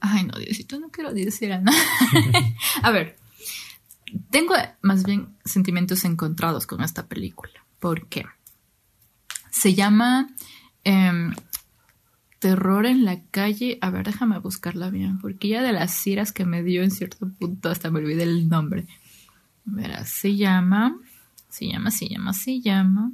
[0.00, 1.72] Ay, no, Diosito, no quiero decir nada.
[2.82, 3.16] a ver,
[4.30, 7.52] tengo más bien sentimientos encontrados con esta película.
[7.78, 8.24] ¿Por qué?
[9.58, 10.28] Se llama
[10.84, 11.34] em,
[12.38, 13.78] Terror en la calle.
[13.80, 17.28] A ver, déjame buscarla bien, porque ya de las iras que me dio en cierto
[17.28, 18.86] punto hasta me olvidé el nombre.
[19.64, 20.96] Verá, se llama,
[21.48, 23.10] se llama, se llama, se llama.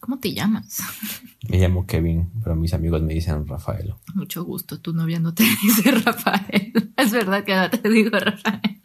[0.00, 0.82] ¿Cómo te llamas?
[1.48, 3.94] Me llamo Kevin, pero mis amigos me dicen Rafael.
[4.14, 6.92] Mucho gusto, tu novia no te dice Rafael.
[6.96, 8.80] Es verdad que no te digo Rafael.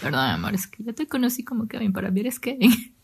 [0.00, 2.94] Perdón, amor, es que ya te conocí como Kevin, para mí eres Kevin.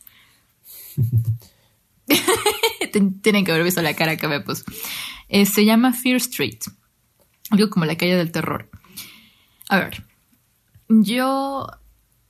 [2.87, 4.65] Tienen que haber visto la cara que me puso.
[5.29, 6.59] Eh, se llama Fear Street.
[7.51, 8.71] Algo como la calle del terror.
[9.69, 10.05] A ver,
[10.89, 11.67] yo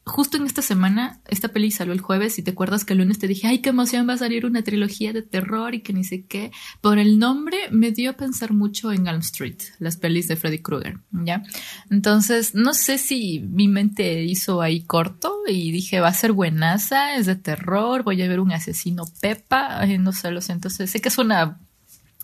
[0.06, 3.18] justo en esta semana, esta peli salió el jueves y te acuerdas que el lunes
[3.18, 6.04] te dije, ay, qué emoción, va a salir una trilogía de terror y que ni
[6.04, 6.52] sé qué.
[6.80, 10.60] Por el nombre me dio a pensar mucho en Elm Street, las pelis de Freddy
[10.60, 11.42] Krueger, ¿ya?
[11.90, 17.16] Entonces, no sé si mi mente hizo ahí corto y dije, va a ser buenaza,
[17.16, 21.08] es de terror, voy a ver un asesino Pepa, no sé, lo siento, sé que
[21.08, 21.58] es una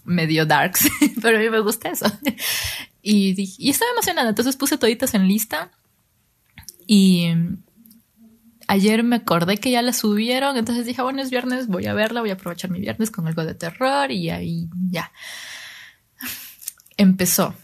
[0.04, 0.88] medio darks,
[1.20, 2.06] pero a mí me gusta eso.
[3.02, 5.72] y, y estaba emocionada, entonces puse toditas en lista
[6.86, 7.26] y
[8.72, 12.22] ayer me acordé que ya la subieron, entonces dije, bueno, es viernes, voy a verla,
[12.22, 15.12] voy a aprovechar mi viernes con algo de terror y ahí ya.
[16.96, 17.54] Empezó.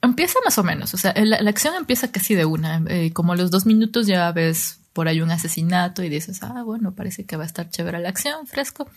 [0.00, 3.36] Empieza más o menos, o sea, la, acción empieza casi de una, eh, como a
[3.36, 7.36] los dos minutos ya ves por ahí un asesinato y dices, ah, bueno, parece que
[7.36, 8.88] va a estar chévere la acción, fresco.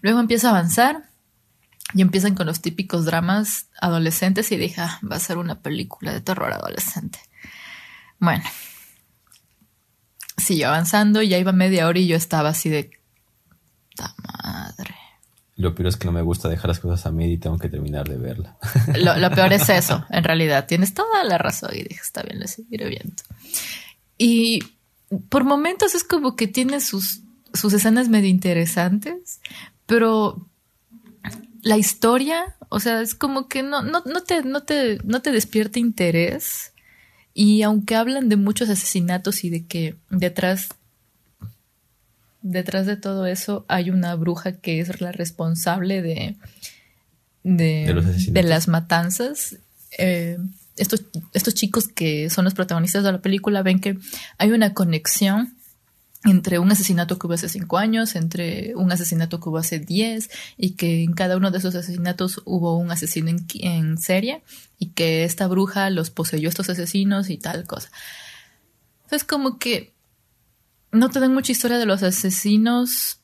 [0.00, 1.04] Luego empieza a avanzar
[1.94, 6.12] y empiezan con los típicos dramas adolescentes y dije, ah, va a ser una película
[6.12, 7.18] de terror adolescente.
[8.18, 8.44] Bueno,
[10.42, 12.90] siguió avanzando, ya iba media hora y yo estaba así de...
[13.96, 14.94] ¡Ta madre!
[15.56, 17.68] Lo peor es que no me gusta dejar las cosas a mí y tengo que
[17.68, 18.56] terminar de verla.
[18.96, 20.66] Lo, peor es eso, en realidad.
[20.66, 23.22] Tienes toda la razón y dije, está bien, lo seguiré viendo.
[24.18, 24.60] Y
[25.28, 27.20] por momentos es como que tiene sus,
[27.52, 29.40] sus escenas medio interesantes,
[29.86, 30.48] pero
[31.62, 35.32] la historia, o sea, es como que no, no, no, te, no, te, no te
[35.32, 36.71] despierta interés
[37.34, 40.68] y aunque hablan de muchos asesinatos y de que detrás,
[42.42, 46.36] detrás de todo eso hay una bruja que es la responsable de,
[47.42, 49.56] de, las matanzas,
[49.98, 50.38] eh,
[50.76, 53.98] estos, estos chicos que son los protagonistas de la película ven que
[54.38, 55.54] hay una conexión
[56.24, 60.30] entre un asesinato que hubo hace cinco años, entre un asesinato que hubo hace diez,
[60.56, 64.42] y que en cada uno de esos asesinatos hubo un asesino en, serie,
[64.78, 67.90] y que esta bruja los poseyó estos asesinos y tal cosa.
[69.04, 69.94] Entonces, como que
[70.92, 73.18] no te dan mucha historia de los asesinos.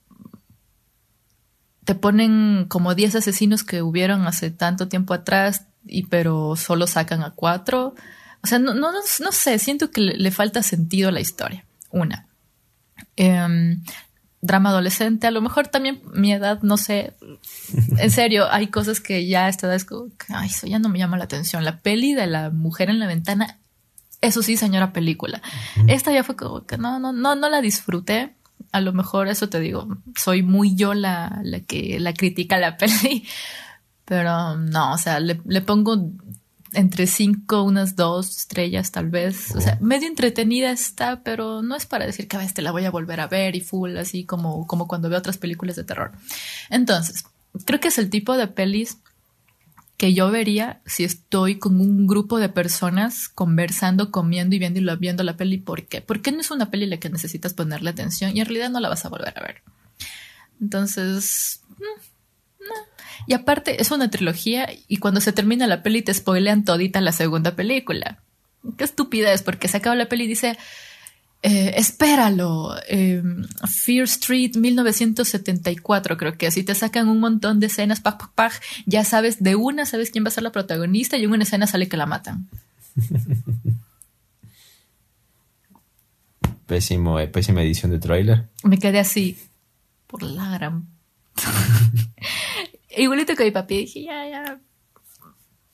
[1.85, 7.23] Te ponen como 10 asesinos que hubieron hace tanto tiempo atrás, y pero solo sacan
[7.23, 7.95] a cuatro.
[8.43, 11.65] O sea, no, no, no sé, siento que le falta sentido a la historia.
[11.91, 12.28] Una.
[13.19, 13.83] Em,
[14.41, 17.15] drama adolescente, a lo mejor también mi edad, no sé,
[17.99, 20.89] en serio, hay cosas que ya a esta edad es como, ay, eso ya no
[20.89, 21.65] me llama la atención.
[21.65, 23.59] La peli de la mujer en la ventana,
[24.21, 25.43] eso sí, señora película.
[25.89, 28.37] Esta ya fue como que no, no, no, no la disfruté.
[28.71, 32.77] A lo mejor eso te digo, soy muy yo la, la que la critica la
[32.79, 33.27] peli,
[34.05, 36.13] pero no, o sea, le, le pongo
[36.73, 39.55] entre cinco, unas dos estrellas tal vez.
[39.55, 42.85] O sea, medio entretenida está, pero no es para decir que a veces la voy
[42.85, 46.13] a volver a ver y full, así como, como cuando veo otras películas de terror.
[46.71, 47.25] Entonces,
[47.65, 48.99] creo que es el tipo de pelis
[49.97, 54.97] que yo vería si estoy con un grupo de personas conversando, comiendo y viendo y
[54.97, 55.59] viendo la peli.
[55.59, 56.01] ¿Por qué?
[56.01, 58.89] Porque no es una peli la que necesitas ponerle atención y en realidad no la
[58.89, 59.63] vas a volver a ver.
[60.61, 62.01] Entonces, mm.
[63.29, 67.13] Y aparte, es una trilogía y cuando se termina la peli te spoilean todita la
[67.13, 68.23] segunda película.
[68.79, 70.57] Qué estupidez, porque se acaba la peli y dice,
[71.43, 78.01] eh, espéralo, em, Fear Street 1974, creo que así te sacan un montón de escenas,
[78.01, 78.55] paj, paj,
[78.87, 81.67] ya sabes, de una sabes quién va a ser la protagonista y en una escena
[81.67, 82.49] sale que la matan.
[86.67, 88.49] Pésimo, eh, pésima edición de tráiler.
[88.63, 89.37] Me quedé así,
[90.07, 90.87] por la gran...
[92.97, 94.61] Igualito que mi papi, dije, ya, ya.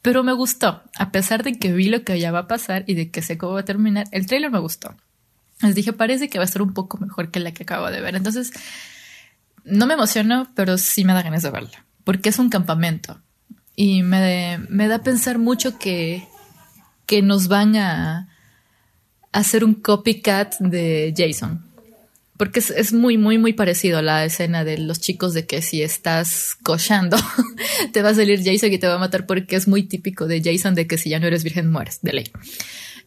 [0.03, 2.95] Pero me gustó, a pesar de que vi lo que ya va a pasar y
[2.95, 4.95] de que sé cómo va a terminar, el trailer me gustó.
[5.63, 8.01] Les dije, parece que va a ser un poco mejor que la que acabo de
[8.01, 8.15] ver.
[8.15, 8.53] Entonces,
[9.65, 13.21] no me emociono, pero sí me da ganas de verla, porque es un campamento.
[13.77, 16.29] Y me, me da a pensar mucho que,
[17.07, 18.29] que nos van a,
[19.33, 21.65] a hacer un copycat de Jason.
[22.37, 25.83] Porque es, muy, muy, muy parecido a la escena de los chicos de que si
[25.83, 27.17] estás cochando,
[27.93, 30.43] te va a salir Jason y te va a matar porque es muy típico de
[30.43, 32.31] Jason de que si ya no eres virgen mueres, de ley.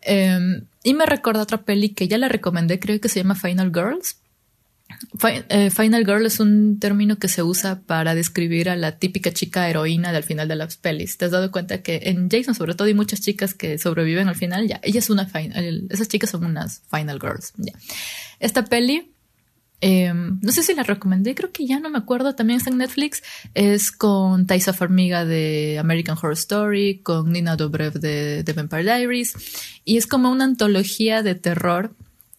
[0.01, 3.71] Em, y me recuerda otra peli que ya la recomendé, creo que se llama Final
[3.73, 4.17] Girls.
[5.49, 9.69] Eh, Final Girl es un término que se usa para describir a la típica chica
[9.69, 11.17] heroína del final de las pelis.
[11.17, 14.35] ¿Te has dado cuenta que en Jason, sobre todo, hay muchas chicas que sobreviven al
[14.35, 14.67] final?
[14.67, 17.53] Ya, ella es una final, esas chicas son unas Final Girls.
[18.39, 19.11] Esta peli
[19.79, 22.35] Em, no sé si la recomendé, creo que ya no me acuerdo.
[22.35, 23.23] También está en Netflix.
[23.53, 29.35] Es con Taisa Farmiga de American Horror Story, con Nina Dobrev de, The Vampire Diaries.
[29.85, 31.95] Y es como una antología de terror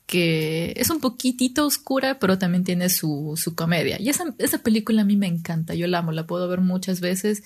[0.07, 4.01] que es un poquitito oscura, pero también tiene su, su comedia.
[4.01, 5.74] Y esa, esa película a mí me encanta.
[5.74, 7.42] Yo la amo, la puedo ver muchas veces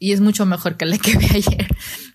[0.00, 1.68] y es mucho mejor que la que vi ayer.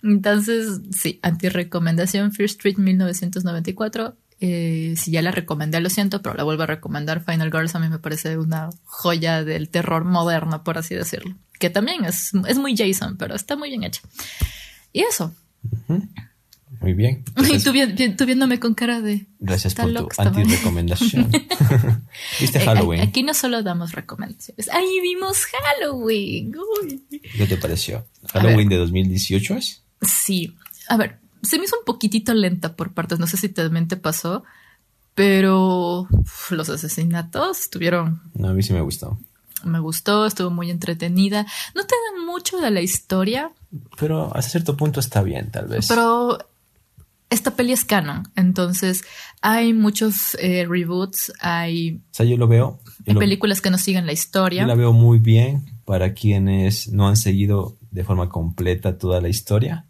[0.03, 6.43] Entonces, sí, anti-recomendación Fear Street 1994 eh, si ya la recomendé, lo siento, pero la
[6.43, 7.23] vuelvo a recomendar.
[7.23, 11.35] Final Girls a mí me parece una joya del terror moderno, por así decirlo.
[11.59, 14.01] Que también es, es muy Jason, pero está muy bien hecha.
[14.91, 15.33] Y eso.
[16.81, 17.23] Muy bien.
[17.49, 19.25] y tú, viéndome con cara de.
[19.39, 21.31] Gracias por tu anti-recomendación.
[22.39, 23.01] ¿Viste eh, Halloween?
[23.01, 24.69] Aquí no solo damos recomendaciones.
[24.69, 26.53] ¡Ahí vimos Halloween!
[27.09, 28.07] ¿Qué te pareció?
[28.33, 29.83] ¿Halloween de 2018 es?
[30.01, 30.53] Sí.
[30.87, 33.97] A ver, se me hizo un poquitito lenta por partes, no sé si también te
[33.97, 34.43] pasó,
[35.13, 36.07] pero
[36.49, 38.21] los asesinatos estuvieron...
[38.33, 39.17] No, a mí sí me gustó.
[39.63, 41.45] Me gustó, estuvo muy entretenida.
[41.73, 43.51] No te dan mucho de la historia.
[43.97, 45.87] Pero hasta cierto punto está bien, tal vez.
[45.87, 46.37] Pero
[47.29, 49.03] esta peli es canon, entonces
[49.41, 52.01] hay muchos eh, reboots, hay...
[52.11, 52.79] O sea, yo lo veo.
[53.07, 54.61] Hay películas que no siguen la historia.
[54.61, 59.29] Yo la veo muy bien para quienes no han seguido de forma completa toda la
[59.29, 59.85] historia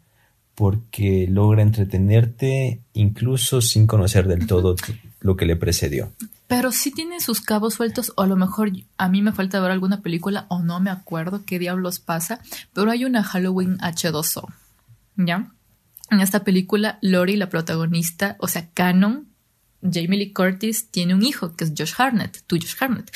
[0.56, 4.76] porque logra entretenerte incluso sin conocer del todo
[5.20, 6.12] lo que le precedió.
[6.48, 9.71] Pero sí tiene sus cabos sueltos, o a lo mejor a mí me falta ver
[9.71, 12.40] alguna película, o no me acuerdo qué diablos pasa,
[12.73, 14.54] pero hay una Halloween H2O,
[15.17, 15.52] ¿ya?
[16.12, 19.27] En esta película, Lori, la protagonista, o sea, Canon,
[19.82, 23.12] Jamie Lee Curtis, tiene un hijo que es Josh Harnett, tú Josh Harnett.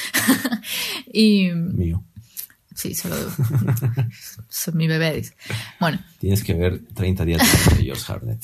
[1.13, 1.51] y...
[1.51, 2.03] Mío.
[2.80, 3.17] Sí, solo
[4.49, 5.34] son mi bebé, dice.
[5.82, 5.99] Bueno.
[6.17, 8.41] Tienes que ver 30 días de George Harnett.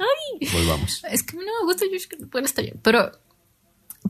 [0.00, 0.48] Ay.
[0.52, 1.04] Volvamos.
[1.08, 2.80] Es que no me gusta George Bueno, está bien.
[2.82, 3.12] Pero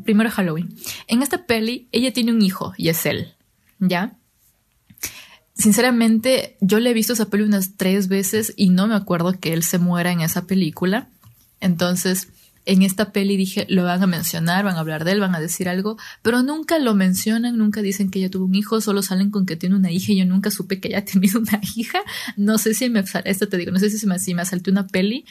[0.02, 0.74] primero Halloween.
[1.08, 3.34] En esta peli, ella tiene un hijo y es él.
[3.78, 4.16] ¿Ya?
[5.52, 9.52] Sinceramente, yo le he visto esa peli unas tres veces y no me acuerdo que
[9.52, 11.10] él se muera en esa película.
[11.60, 12.28] Entonces,
[12.66, 15.40] en esta peli dije, lo van a mencionar, van a hablar de él, van a
[15.40, 19.30] decir algo, pero nunca lo mencionan, nunca dicen que ella tuvo un hijo, solo salen
[19.30, 22.00] con que tiene una hija y yo nunca supe que ella ha tenido una hija.
[22.36, 24.88] No sé si me, esto te digo, no sé si me, si me salté una
[24.88, 25.24] peli,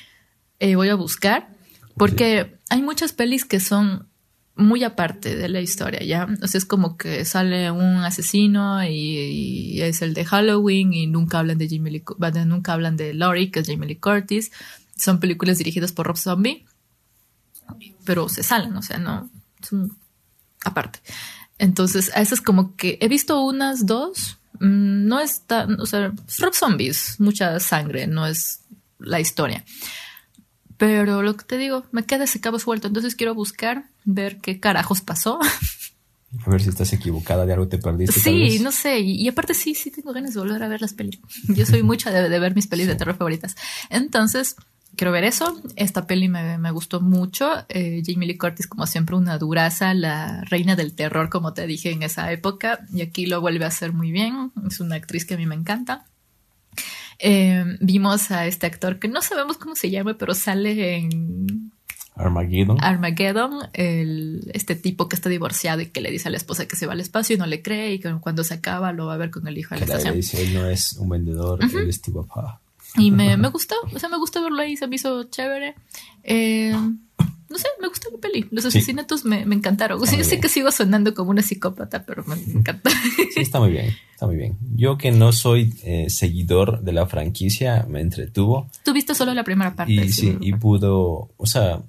[0.60, 1.50] eh, voy a buscar,
[1.98, 4.08] porque hay muchas pelis que son
[4.56, 6.30] muy aparte de la historia, ¿ya?
[6.42, 11.40] O sea, es como que sale un asesino y, es el de Halloween y nunca
[11.40, 12.04] hablan de Jamie Lee,
[12.46, 14.54] nunca hablan de Laurie, que es Jamie Lee Curtis.
[14.96, 16.66] Son películas dirigidas por Rob Zombie
[18.06, 19.30] pero se salen, o sea, no,
[19.62, 19.98] son
[20.64, 21.00] aparte.
[21.58, 26.54] Entonces, a es como que he visto unas dos, mm, no está, o sea, Rob
[26.54, 28.62] Zombies, mucha sangre, no es
[29.00, 29.64] la historia.
[30.78, 34.60] Pero lo que te digo, me queda ese cabo suelto, entonces quiero buscar, ver qué
[34.60, 35.40] carajos pasó.
[36.46, 38.20] A ver si estás equivocada, de algo te perdiste.
[38.20, 41.20] Sí, no sé, y, aparte sí, sí tengo ganas de volver a ver las pelis.
[41.56, 43.56] Yo soy mucha de, de ver mis pelis de terror favoritas.
[43.90, 44.58] Entonces,
[44.96, 45.62] quiero ver eso.
[45.76, 47.66] Esta peli me, gustó mucho.
[47.70, 51.92] Eh, Jamie Lee Curtis, como siempre, una duraza, la reina del terror, como te dije
[51.92, 52.80] en esa época.
[52.94, 54.52] Y aquí lo vuelve a hacer muy bien.
[54.68, 56.06] Es una actriz que a mí me encanta.
[57.20, 61.72] Eh, vimos a este actor que no sabemos cómo se llama, pero sale en
[62.16, 62.78] Armageddon.
[62.82, 66.76] Armageddon, el, este tipo que está divorciado y que le dice a la esposa que
[66.76, 69.16] se va al espacio y no le cree y que cuando se acaba lo va
[69.16, 70.12] a ver con el hijo de la estación.
[70.12, 72.62] Le dice, él no es un vendedor, él es tu papá.
[72.98, 75.76] Y me, me, gustó, o sea, me gustó verlo ahí, se me hizo chévere.
[76.24, 76.74] Eh,
[77.50, 78.48] no sé, me gustó la peli.
[78.52, 80.02] Los asesinatos me, me, encantaron.
[80.02, 82.90] O sea, yo sé que sigo sonando como una psicópata, pero me encanta.
[83.34, 84.58] Sí, está muy bien, está muy bien.
[84.76, 88.70] Yo que no soy eh, seguidor de la franquicia, me entretuvo.
[88.84, 89.94] Tú viste solo la primera parte.
[89.94, 91.82] Y sí, y pudo, o sea,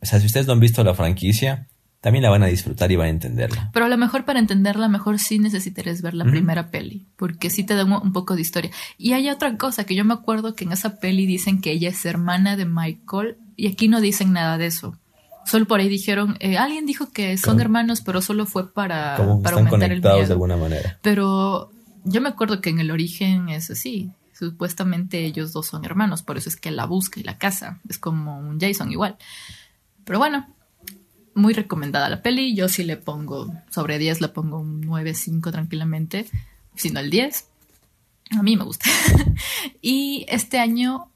[0.00, 1.66] o sea, si ustedes no han visto la franquicia,
[2.00, 3.70] también la van a disfrutar y van a entenderla.
[3.72, 7.64] Pero a lo mejor para entenderla, mejor sí necesitarías ver la primera peli, porque sí
[7.64, 8.70] te da un, poco de historia.
[8.96, 11.90] Y hay otra cosa que yo me acuerdo que en esa peli dicen que ella
[11.90, 14.96] es hermana de Michael, y aquí no dicen nada de eso.
[15.44, 19.56] Solo por ahí dijeron, eh, alguien dijo que son hermanos, pero solo fue para, para
[19.56, 20.26] aumentar el miedo.
[20.26, 20.98] de alguna manera.
[21.02, 21.70] Pero
[22.04, 24.10] yo me acuerdo que en el origen es así.
[24.32, 27.78] Supuestamente ellos dos son hermanos, por eso es que la busca y la casa.
[27.90, 29.18] Es como un Jason igual.
[30.04, 30.46] Pero bueno,
[31.40, 32.54] muy recomendada la peli.
[32.54, 36.26] Yo sí le pongo, sobre 10 le pongo un 9-5 tranquilamente,
[36.76, 37.46] sino el 10.
[38.38, 38.88] A mí me gusta.
[39.82, 41.10] y este año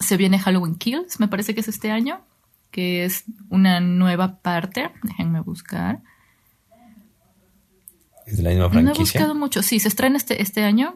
[0.00, 2.20] se viene Halloween Kills, me parece que es este año,
[2.70, 4.90] que es una nueva parte.
[5.02, 6.00] Déjenme buscar.
[8.26, 8.82] ¿Es de la misma franquicia?
[8.82, 9.62] No he buscado mucho.
[9.62, 10.94] Sí, se estrena este, este año.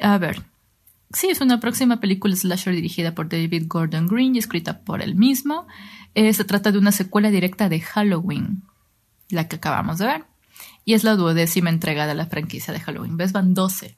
[0.00, 0.44] A ver.
[1.12, 5.16] Sí, es una próxima película slasher dirigida por David Gordon Green y escrita por él
[5.16, 5.66] mismo.
[6.14, 8.62] Eh, se trata de una secuela directa de Halloween,
[9.28, 10.24] la que acabamos de ver.
[10.84, 13.16] Y es la duodécima entrega de la franquicia de Halloween.
[13.16, 13.32] ¿Ves?
[13.32, 13.96] Van 12.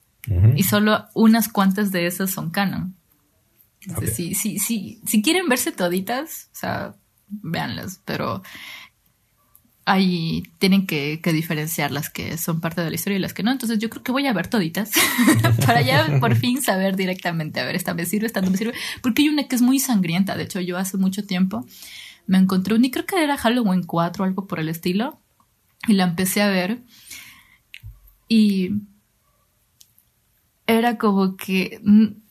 [0.54, 2.94] Y solo unas cuantas de esas son canon.
[4.14, 5.00] Sí, sí, sí.
[5.04, 6.94] Si quieren verse toditas, o sea,
[7.28, 8.00] véanlas.
[8.04, 8.42] Pero
[9.84, 13.50] ahí tienen que, diferenciar las que son parte de la historia y las que no.
[13.50, 14.92] Entonces yo creo que voy a ver toditas
[15.66, 18.74] para ya por fin saber directamente, a ver, esta me sirve, esta no me sirve.
[19.02, 20.36] Porque hay una que es muy sangrienta.
[20.36, 21.66] De hecho, yo hace mucho tiempo
[22.26, 25.18] me encontré un, y creo que era Halloween 4 o algo por el estilo,
[25.88, 26.82] y la empecé a ver.
[28.28, 28.70] Y
[30.66, 31.80] era como que,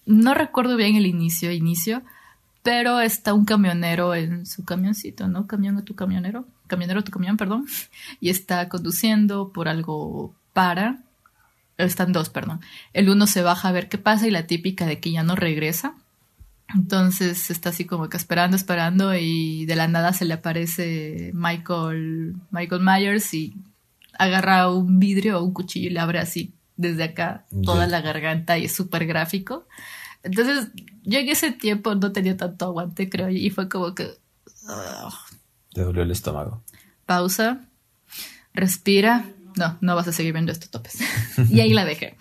[0.06, 2.04] no recuerdo bien el inicio, inicio,
[2.64, 5.48] pero está un camionero en su camioncito, ¿no?
[5.48, 7.68] Camión a tu camionero, camionero tu camión, perdón,
[8.20, 11.04] y está conduciendo, por algo para,
[11.78, 12.62] están dos, perdón.
[12.94, 15.36] El uno se baja a ver qué pasa y la típica de que ya no
[15.36, 15.94] regresa.
[16.74, 22.36] Entonces está así como que esperando, esperando y de la nada se le aparece Michael,
[22.50, 23.54] Michael Myers y
[24.18, 28.58] agarra un vidrio o un cuchillo y le abre así desde acá toda la garganta
[28.58, 29.68] y es súper gráfico.
[30.24, 30.70] Entonces
[31.04, 34.08] yo en ese tiempo no tenía tanto aguante, creo, y fue como que...
[35.74, 36.64] Te dolió el estómago.
[37.06, 37.62] Pausa,
[38.54, 39.26] respira.
[39.58, 41.00] No, no vas a seguir viendo estos topes.
[41.50, 42.16] y ahí la dejé.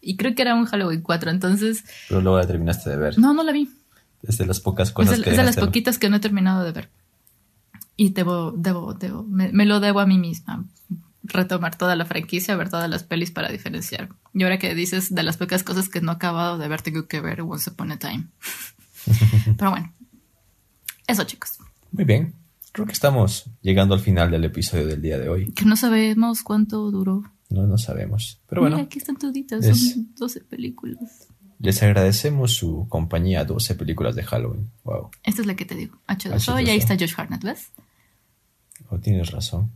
[0.00, 1.84] Y creo que era un Halloween 4, entonces...
[2.08, 3.18] Pero luego la terminaste de ver.
[3.18, 3.70] No, no la vi.
[4.22, 5.30] Es de las pocas cosas que...
[5.30, 6.90] Es de las poquitas que no he terminado de ver.
[7.96, 10.64] Y debo, debo, debo, me, lo debo a mí misma.
[11.22, 14.08] Retomar toda la franquicia, ver todas las pelis para diferenciar.
[14.34, 17.06] Y ahora que dices de las pocas cosas que no he acabado de ver, tengo
[17.06, 18.26] que ver Once Upon a Time.
[19.56, 19.92] Pero bueno,
[21.06, 21.58] eso chicos.
[21.92, 22.34] Muy bien.
[22.72, 25.52] Creo que estamos llegando al final del episodio del día de hoy.
[25.52, 27.22] Que no sabemos cuánto duró.
[27.50, 28.40] No, no sabemos.
[28.48, 28.78] Pero bueno.
[28.78, 31.28] aquí están toditas, son 12 películas.
[31.58, 34.70] Les agradecemos su compañía, 12 películas de Halloween.
[34.84, 35.10] Wow.
[35.22, 35.98] Esta es la que te digo.
[36.08, 37.68] H2O, y ahí está Josh Hartnett, ¿ves?
[38.88, 39.70] Oh, tienes razón.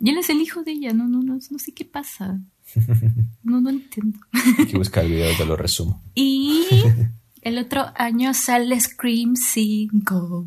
[0.00, 2.40] Y él es el hijo de ella, no, no, no, no sé qué pasa.
[3.44, 4.18] No, no entiendo.
[4.58, 6.00] Hay que buscar el video, te lo resumo.
[6.14, 6.64] Y
[7.42, 10.46] el otro año sale Scream 5.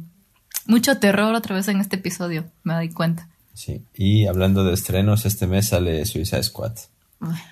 [0.68, 3.30] Mucho terror otra vez en este episodio, me doy cuenta.
[3.54, 6.74] Sí, y hablando de estrenos, este mes sale Suiza Squad.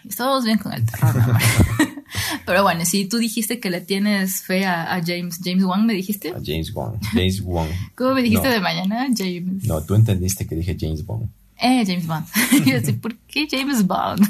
[0.08, 1.14] estamos bien con el terror,
[2.46, 6.30] Pero bueno, si tú dijiste que le tienes fe a, James, James Wong, ¿me dijiste?
[6.30, 7.70] A James Wong, James Wong.
[7.96, 9.08] ¿Cómo me dijiste de mañana?
[9.16, 9.64] James.
[9.64, 11.30] No, tú entendiste que dije James Bond.
[11.58, 12.26] Eh, James Bond.
[12.66, 14.26] Yo sé, ¿por qué James Bond?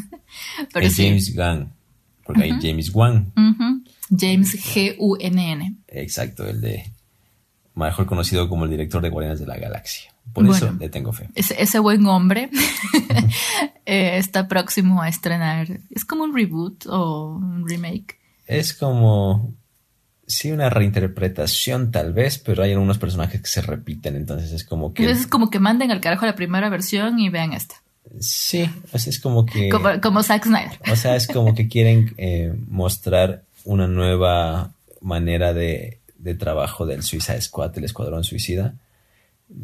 [0.72, 1.72] Pero es James Gunn,
[2.24, 3.32] porque hay James Wan.
[4.10, 5.76] James G-U-N-N.
[5.88, 6.92] Exacto, el de
[7.76, 10.14] mejor conocido como el director de Guardianes de la Galaxia.
[10.32, 11.30] Por eso le tengo fe.
[11.36, 12.50] Ese, buen hombre
[13.86, 15.80] eh, está próximo a estrenar.
[15.90, 18.18] ¿Es como un reboot o un remake?
[18.48, 19.54] Es como.
[20.26, 24.94] Sí, una reinterpretación tal vez, pero hay algunos personajes que se repiten, entonces es como
[24.94, 25.04] que.
[25.04, 27.76] Entonces es como que manden al carajo la primera versión y vean esta.
[28.20, 29.70] Sí, es como que.
[30.02, 30.80] Como, Zack Snyder.
[30.92, 34.72] O sea, es como que quieren eh, mostrar una nueva
[35.02, 38.76] manera de, de trabajo del Suicide Squad, el Escuadrón Suicida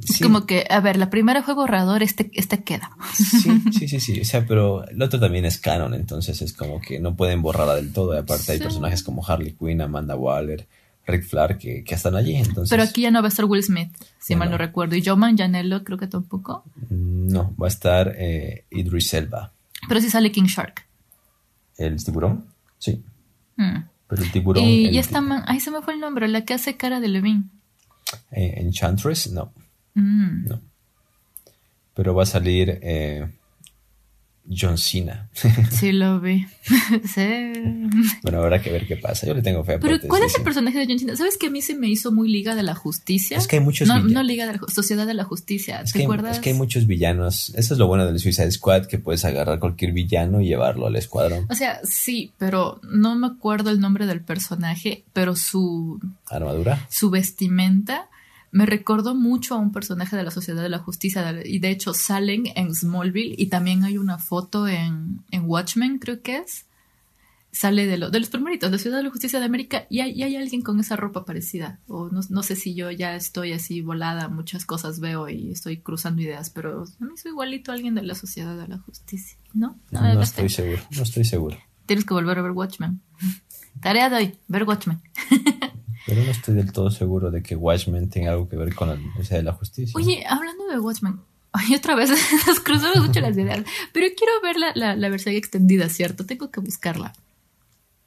[0.07, 2.91] es como que, a ver, la primera fue borrador, este, este queda.
[3.13, 4.21] Sí, sí, sí, sí.
[4.21, 7.75] O sea, pero el otro también es canon, entonces es como que no pueden borrarla
[7.75, 8.13] del todo.
[8.13, 10.67] Y aparte hay personajes como Harley Quinn, Amanda Waller,
[11.07, 12.35] Rick Flair que, que, están allí.
[12.35, 12.69] Entonces...
[12.69, 13.89] Pero aquí ya no va a estar Will Smith,
[14.19, 14.57] si mal no.
[14.57, 14.95] recuerdo.
[14.95, 16.63] Y Joe Manganiello creo que tampoco.
[16.89, 19.51] Mm, no, va a estar eh, Idris Elba.
[19.87, 20.85] Pero sí sale King Shark.
[21.77, 22.45] ¿El tiburón?
[22.77, 23.01] Sí.
[23.55, 23.77] Mm.
[24.09, 24.63] Pero el tiburón...
[24.63, 25.43] Y, el esta man...
[25.45, 27.43] Ahí se me fue el nombre, la que hace cara de Levine.
[28.31, 29.53] Eh, Enchantress, no.
[29.93, 30.47] Mm.
[30.47, 30.61] No.
[31.93, 33.29] Pero va a salir eh,
[34.49, 35.29] John Cena.
[35.71, 36.45] Sí, lo vi.
[38.21, 39.25] Bueno, habrá que ver qué pasa.
[39.25, 39.79] Yo le tengo fe.
[39.79, 41.15] Pero, ¿cuál es el personaje de John Cena?
[41.15, 43.37] ¿Sabes que a mí se me hizo muy Liga de la Justicia?
[43.37, 45.83] Es que hay muchos No, no Liga de la Sociedad de la Justicia.
[45.91, 46.37] ¿Te acuerdas?
[46.37, 47.51] Es que hay muchos villanos.
[47.55, 50.95] Eso es lo bueno del Suicide Squad, que puedes agarrar cualquier villano y llevarlo al
[50.95, 51.45] escuadrón.
[51.49, 55.99] O sea, sí, pero no me acuerdo el nombre del personaje, pero su...
[56.29, 56.87] ¿Armadura?
[56.89, 58.09] Su vestimenta
[58.51, 61.93] me recordó mucho a un personaje de la Sociedad de la Justicia y de hecho
[61.93, 66.65] salen en Smallville y también hay una foto en, Watchmen, creo que es.
[67.51, 70.01] Sale de, lo, de los primeritos, de la Ciudad de la Justicia de América y
[70.01, 71.79] hay, hay alguien con esa ropa parecida.
[71.87, 76.21] O no, sé si yo ya estoy así volada, muchas cosas veo y estoy cruzando
[76.21, 79.79] ideas, pero a mí soy igualito a alguien de la Sociedad de la Justicia, ¿no?
[79.89, 81.57] No, no estoy seguro, no estoy seguro.
[81.87, 83.01] Tienes que volver a ver Watchmen.
[83.81, 85.01] Tarea de hoy, ver Watchmen.
[86.05, 88.95] Pero no estoy del todo seguro de que Watchmen tenga algo que ver con la
[88.95, 89.93] Universidad de la Justicia.
[89.95, 91.19] Oye, hablando de Watchmen,
[91.51, 92.09] ay, otra vez
[92.47, 96.25] nos cruzamos mucho las ideas, pero quiero ver la, la, versión extendida, ¿cierto?
[96.25, 97.13] Tengo que buscarla.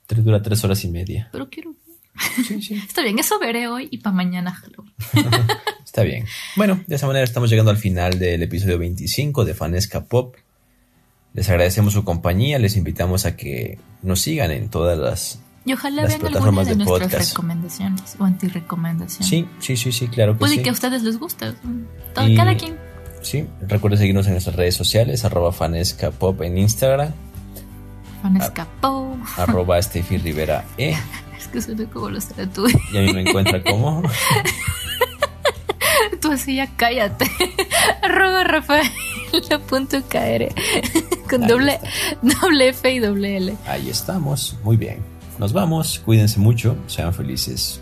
[0.09, 1.31] Dura tres horas y media.
[1.33, 1.75] Pero quiero.
[2.47, 2.75] Sí, sí.
[2.87, 4.63] Está bien, eso veré hoy y para mañana
[5.85, 6.27] Está bien.
[6.57, 10.37] Bueno, de esa manera estamos llegando al final del episodio 25 de Fanesca Pop.
[11.33, 16.07] Les agradecemos su compañía, les invitamos a que nos sigan en todas las y ojalá
[16.07, 19.29] vean alguna de, nuestras recomendaciones o antirecomendaciones.
[19.29, 20.63] Sí, sí, sí, sí, claro que Puede sí.
[20.63, 21.55] que a ustedes les guste.
[22.15, 22.77] cada quien.
[23.23, 27.13] Sí, recuerden seguirnos en nuestras redes sociales, arroba fanescapop en Instagram.
[28.23, 29.17] Fanescapop.
[29.37, 30.97] Arroba Steffi Rivera E.
[31.39, 32.67] es que suena como lo será tú.
[32.93, 34.03] Y a mí me encuentra como...
[36.21, 37.31] tú así ya cállate.
[38.03, 38.91] arroba Rafael
[39.69, 40.03] punto
[41.29, 41.81] con doble,
[42.21, 43.57] doble F y doble L.
[43.67, 45.12] Ahí estamos, muy bien
[45.43, 47.81] nos vamos, cuídense mucho, sean felices,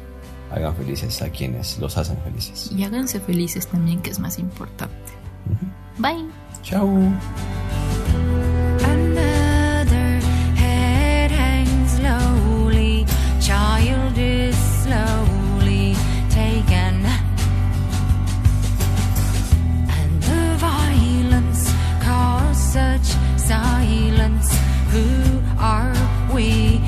[0.51, 2.73] hagan felices a quienes los hacen felices.
[2.75, 5.13] Y háganse felices también, que es más importante.
[5.47, 6.01] Uh -huh.
[6.01, 6.27] Bye.
[6.63, 6.89] Chao.
[23.37, 24.49] silence.
[24.93, 25.93] Who are
[26.33, 26.80] we?